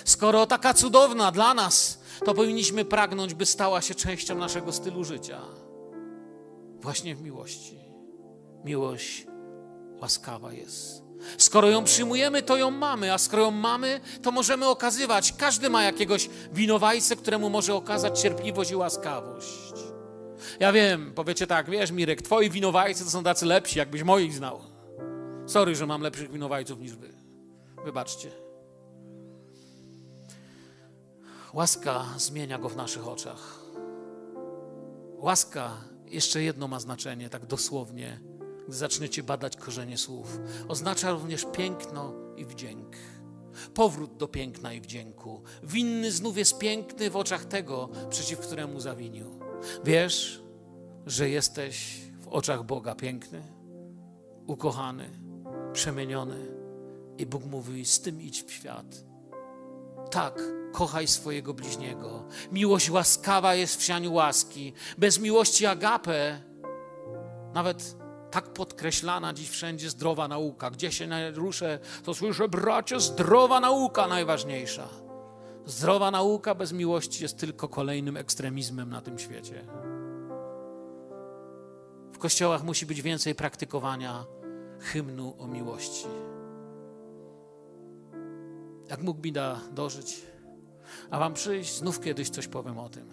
Skoro 0.05 0.45
taka 0.45 0.73
cudowna 0.73 1.31
dla 1.31 1.53
nas, 1.53 2.02
to 2.25 2.33
powinniśmy 2.33 2.85
pragnąć, 2.85 3.33
by 3.33 3.45
stała 3.45 3.81
się 3.81 3.95
częścią 3.95 4.37
naszego 4.37 4.71
stylu 4.71 5.03
życia. 5.03 5.41
Właśnie 6.79 7.15
w 7.15 7.21
miłości. 7.21 7.79
Miłość 8.65 9.25
łaskawa 10.01 10.53
jest. 10.53 11.03
Skoro 11.37 11.69
ją 11.69 11.83
przyjmujemy, 11.83 12.41
to 12.41 12.57
ją 12.57 12.71
mamy, 12.71 13.13
a 13.13 13.17
skoro 13.17 13.43
ją 13.43 13.51
mamy, 13.51 14.01
to 14.21 14.31
możemy 14.31 14.67
okazywać. 14.67 15.33
Każdy 15.37 15.69
ma 15.69 15.83
jakiegoś 15.83 16.29
winowajcę, 16.53 17.15
któremu 17.15 17.49
może 17.49 17.75
okazać 17.75 18.21
cierpliwość 18.21 18.71
i 18.71 18.75
łaskawość. 18.75 19.73
Ja 20.59 20.71
wiem, 20.71 21.13
powiecie 21.15 21.47
tak, 21.47 21.69
wiesz 21.69 21.91
Mirek, 21.91 22.21
twoi 22.21 22.49
winowajcy 22.49 23.03
to 23.03 23.09
są 23.09 23.23
tacy 23.23 23.45
lepsi, 23.45 23.79
jakbyś 23.79 24.03
moich 24.03 24.33
znał. 24.33 24.61
Sorry, 25.45 25.75
że 25.75 25.87
mam 25.87 26.01
lepszych 26.01 26.31
winowajców 26.31 26.79
niż 26.79 26.95
wy. 26.95 27.13
Wybaczcie. 27.85 28.42
Łaska 31.53 32.05
zmienia 32.17 32.57
go 32.57 32.69
w 32.69 32.75
naszych 32.75 33.07
oczach. 33.07 33.59
Łaska 35.17 35.71
jeszcze 36.05 36.43
jedno 36.43 36.67
ma 36.67 36.79
znaczenie, 36.79 37.29
tak 37.29 37.45
dosłownie, 37.45 38.19
gdy 38.67 38.77
zaczniecie 38.77 39.23
badać 39.23 39.57
korzenie 39.57 39.97
słów. 39.97 40.39
Oznacza 40.67 41.11
również 41.11 41.45
piękno 41.51 42.13
i 42.35 42.45
wdzięk. 42.45 42.95
Powrót 43.73 44.17
do 44.17 44.27
piękna 44.27 44.73
i 44.73 44.81
wdzięku. 44.81 45.43
Winny 45.63 46.11
znów 46.11 46.37
jest 46.37 46.57
piękny 46.57 47.09
w 47.09 47.15
oczach 47.15 47.45
tego, 47.45 47.89
przeciw 48.09 48.39
któremu 48.39 48.79
zawinił. 48.79 49.39
Wiesz, 49.83 50.43
że 51.05 51.29
jesteś 51.29 52.01
w 52.21 52.27
oczach 52.27 52.63
Boga 52.63 52.95
piękny, 52.95 53.43
ukochany, 54.47 55.09
przemieniony 55.73 56.47
i 57.17 57.25
Bóg 57.25 57.45
mówi: 57.45 57.85
z 57.85 58.01
tym 58.01 58.21
idź 58.21 58.43
w 58.43 58.51
świat. 58.51 59.05
Tak, 60.11 60.62
kochaj 60.73 61.07
swojego 61.07 61.53
bliźniego. 61.53 62.23
Miłość 62.51 62.89
łaskawa 62.89 63.55
jest 63.55 63.75
w 63.75 63.83
sianiu 63.83 64.13
łaski. 64.13 64.73
Bez 64.97 65.19
miłości 65.19 65.65
agape, 65.65 66.41
nawet 67.53 67.95
tak 68.31 68.53
podkreślana 68.53 69.33
dziś 69.33 69.49
wszędzie 69.49 69.89
zdrowa 69.89 70.27
nauka. 70.27 70.71
Gdzie 70.71 70.91
się 70.91 71.31
ruszę, 71.31 71.79
to 72.03 72.13
słyszę, 72.13 72.47
bracie, 72.47 72.99
zdrowa 72.99 73.59
nauka 73.59 74.07
najważniejsza. 74.07 74.87
Zdrowa 75.65 76.11
nauka 76.11 76.55
bez 76.55 76.71
miłości 76.71 77.23
jest 77.23 77.37
tylko 77.37 77.67
kolejnym 77.67 78.17
ekstremizmem 78.17 78.89
na 78.89 79.01
tym 79.01 79.19
świecie. 79.19 79.65
W 82.13 82.17
kościołach 82.17 82.63
musi 82.63 82.85
być 82.85 83.01
więcej 83.01 83.35
praktykowania 83.35 84.25
hymnu 84.79 85.35
o 85.39 85.47
miłości. 85.47 86.07
Jak 88.89 89.01
mógł 89.01 89.21
mi 89.21 89.31
da 89.31 89.59
dożyć, 89.71 90.21
a 91.09 91.19
wam 91.19 91.33
przyjść, 91.33 91.77
znów 91.77 91.99
kiedyś 91.99 92.29
coś 92.29 92.47
powiem 92.47 92.79
o 92.79 92.89
tym. 92.89 93.09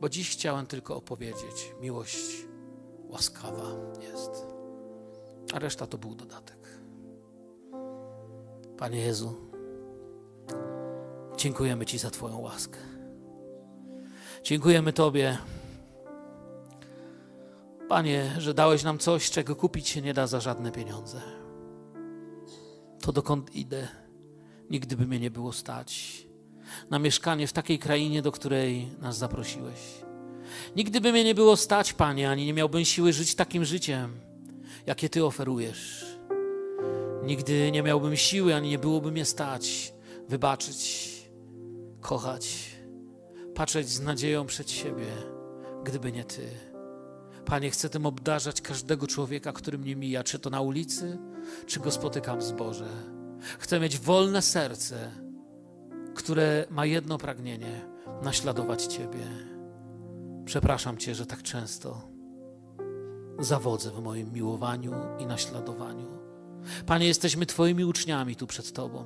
Bo 0.00 0.08
dziś 0.08 0.30
chciałem 0.30 0.66
tylko 0.66 0.96
opowiedzieć, 0.96 1.74
miłość 1.80 2.46
łaskawa 3.08 3.64
jest. 4.00 4.46
A 5.54 5.58
reszta 5.58 5.86
to 5.86 5.98
był 5.98 6.14
dodatek. 6.14 6.68
Panie 8.78 9.00
Jezu, 9.00 9.34
dziękujemy 11.36 11.86
Ci 11.86 11.98
za 11.98 12.10
Twoją 12.10 12.38
łaskę. 12.38 12.78
Dziękujemy 14.42 14.92
Tobie, 14.92 15.38
Panie, 17.88 18.34
że 18.38 18.54
dałeś 18.54 18.84
nam 18.84 18.98
coś, 18.98 19.30
czego 19.30 19.56
kupić 19.56 19.88
się 19.88 20.02
nie 20.02 20.14
da 20.14 20.26
za 20.26 20.40
żadne 20.40 20.72
pieniądze. 20.72 21.20
To 23.00 23.12
dokąd 23.12 23.54
idę, 23.54 23.88
nigdy 24.70 24.96
by 24.96 25.06
mnie 25.06 25.20
nie 25.20 25.30
było 25.30 25.52
stać 25.52 26.25
na 26.90 26.98
mieszkanie 26.98 27.46
w 27.46 27.52
takiej 27.52 27.78
krainie, 27.78 28.22
do 28.22 28.32
której 28.32 28.88
nas 29.00 29.18
zaprosiłeś. 29.18 29.80
Nigdy 30.76 31.00
by 31.00 31.12
mnie 31.12 31.24
nie 31.24 31.34
było 31.34 31.56
stać, 31.56 31.92
Panie, 31.92 32.30
ani 32.30 32.46
nie 32.46 32.52
miałbym 32.52 32.84
siły 32.84 33.12
żyć 33.12 33.34
takim 33.34 33.64
życiem, 33.64 34.20
jakie 34.86 35.08
Ty 35.08 35.24
oferujesz. 35.24 36.06
Nigdy 37.24 37.70
nie 37.70 37.82
miałbym 37.82 38.16
siły, 38.16 38.54
ani 38.54 38.68
nie 38.68 38.78
byłoby 38.78 39.12
mnie 39.12 39.24
stać, 39.24 39.92
wybaczyć, 40.28 41.10
kochać, 42.00 42.76
patrzeć 43.54 43.88
z 43.88 44.00
nadzieją 44.00 44.46
przed 44.46 44.70
siebie, 44.70 45.06
gdyby 45.84 46.12
nie 46.12 46.24
Ty. 46.24 46.48
Panie, 47.44 47.70
chcę 47.70 47.88
tym 47.88 48.06
obdarzać 48.06 48.60
każdego 48.60 49.06
człowieka, 49.06 49.52
który 49.52 49.78
mnie 49.78 49.96
mija, 49.96 50.24
czy 50.24 50.38
to 50.38 50.50
na 50.50 50.60
ulicy, 50.60 51.18
czy 51.66 51.80
go 51.80 51.90
spotykam 51.90 52.38
w 52.38 52.42
zborze. 52.42 52.88
Chcę 53.58 53.80
mieć 53.80 53.98
wolne 53.98 54.42
serce, 54.42 55.10
które 56.16 56.66
ma 56.70 56.86
jedno 56.86 57.18
pragnienie 57.18 57.88
naśladować 58.22 58.86
Ciebie. 58.86 59.26
Przepraszam 60.44 60.96
Cię, 60.96 61.14
że 61.14 61.26
tak 61.26 61.42
często 61.42 62.08
zawodzę 63.38 63.90
w 63.90 64.02
moim 64.02 64.32
miłowaniu 64.32 64.92
i 65.18 65.26
naśladowaniu. 65.26 66.06
Panie, 66.86 67.06
jesteśmy 67.06 67.46
Twoimi 67.46 67.84
uczniami 67.84 68.36
tu 68.36 68.46
przed 68.46 68.72
Tobą. 68.72 69.04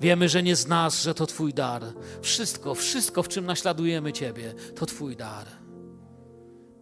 Wiemy, 0.00 0.28
że 0.28 0.42
nie 0.42 0.56
z 0.56 0.66
nas, 0.66 1.02
że 1.02 1.14
to 1.14 1.26
Twój 1.26 1.54
dar. 1.54 1.82
Wszystko, 2.22 2.74
wszystko, 2.74 3.22
w 3.22 3.28
czym 3.28 3.46
naśladujemy 3.46 4.12
Ciebie, 4.12 4.54
to 4.76 4.86
Twój 4.86 5.16
dar. 5.16 5.46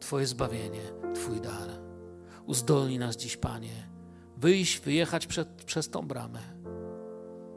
Twoje 0.01 0.27
zbawienie, 0.27 0.83
Twój 1.15 1.41
dar. 1.41 1.69
Uzdolnij 2.47 2.99
nas 2.99 3.17
dziś, 3.17 3.37
Panie, 3.37 3.89
wyjść, 4.37 4.81
wyjechać 4.81 5.27
przed, 5.27 5.49
przez 5.49 5.89
tą 5.89 6.09
bramę 6.09 6.41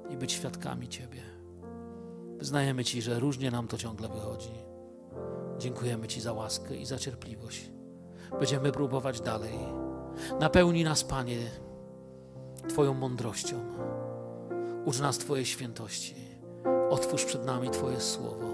i 0.09 0.17
być 0.17 0.31
świadkami 0.31 0.87
Ciebie. 0.87 1.24
Wyznajemy 2.45 2.83
Ci, 2.83 3.01
że 3.01 3.19
różnie 3.19 3.51
nam 3.51 3.67
to 3.67 3.77
ciągle 3.77 4.07
wychodzi. 4.07 4.51
Dziękujemy 5.57 6.07
Ci 6.07 6.21
za 6.21 6.33
łaskę 6.33 6.75
i 6.75 6.85
za 6.85 6.99
cierpliwość. 6.99 7.71
Będziemy 8.39 8.71
próbować 8.71 9.21
dalej. 9.21 9.53
Napełnij 10.39 10.83
nas, 10.83 11.03
Panie, 11.03 11.37
Twoją 12.69 12.93
mądrością. 12.93 13.59
Ucz 14.85 14.99
nas 14.99 15.17
Twojej 15.17 15.45
świętości. 15.45 16.15
Otwórz 16.89 17.25
przed 17.25 17.45
nami 17.45 17.69
Twoje 17.69 18.01
słowo. 18.01 18.47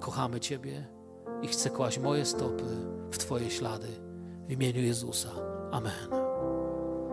Kochamy 0.00 0.40
Ciebie 0.40 0.86
i 1.42 1.48
chcę 1.48 1.70
kłaść 1.70 1.98
moje 1.98 2.24
stopy 2.24 2.64
w 3.10 3.18
Twoje 3.18 3.50
ślady. 3.50 3.88
W 4.48 4.52
imieniu 4.52 4.80
Jezusa. 4.80 5.30
Amen. 5.70 6.27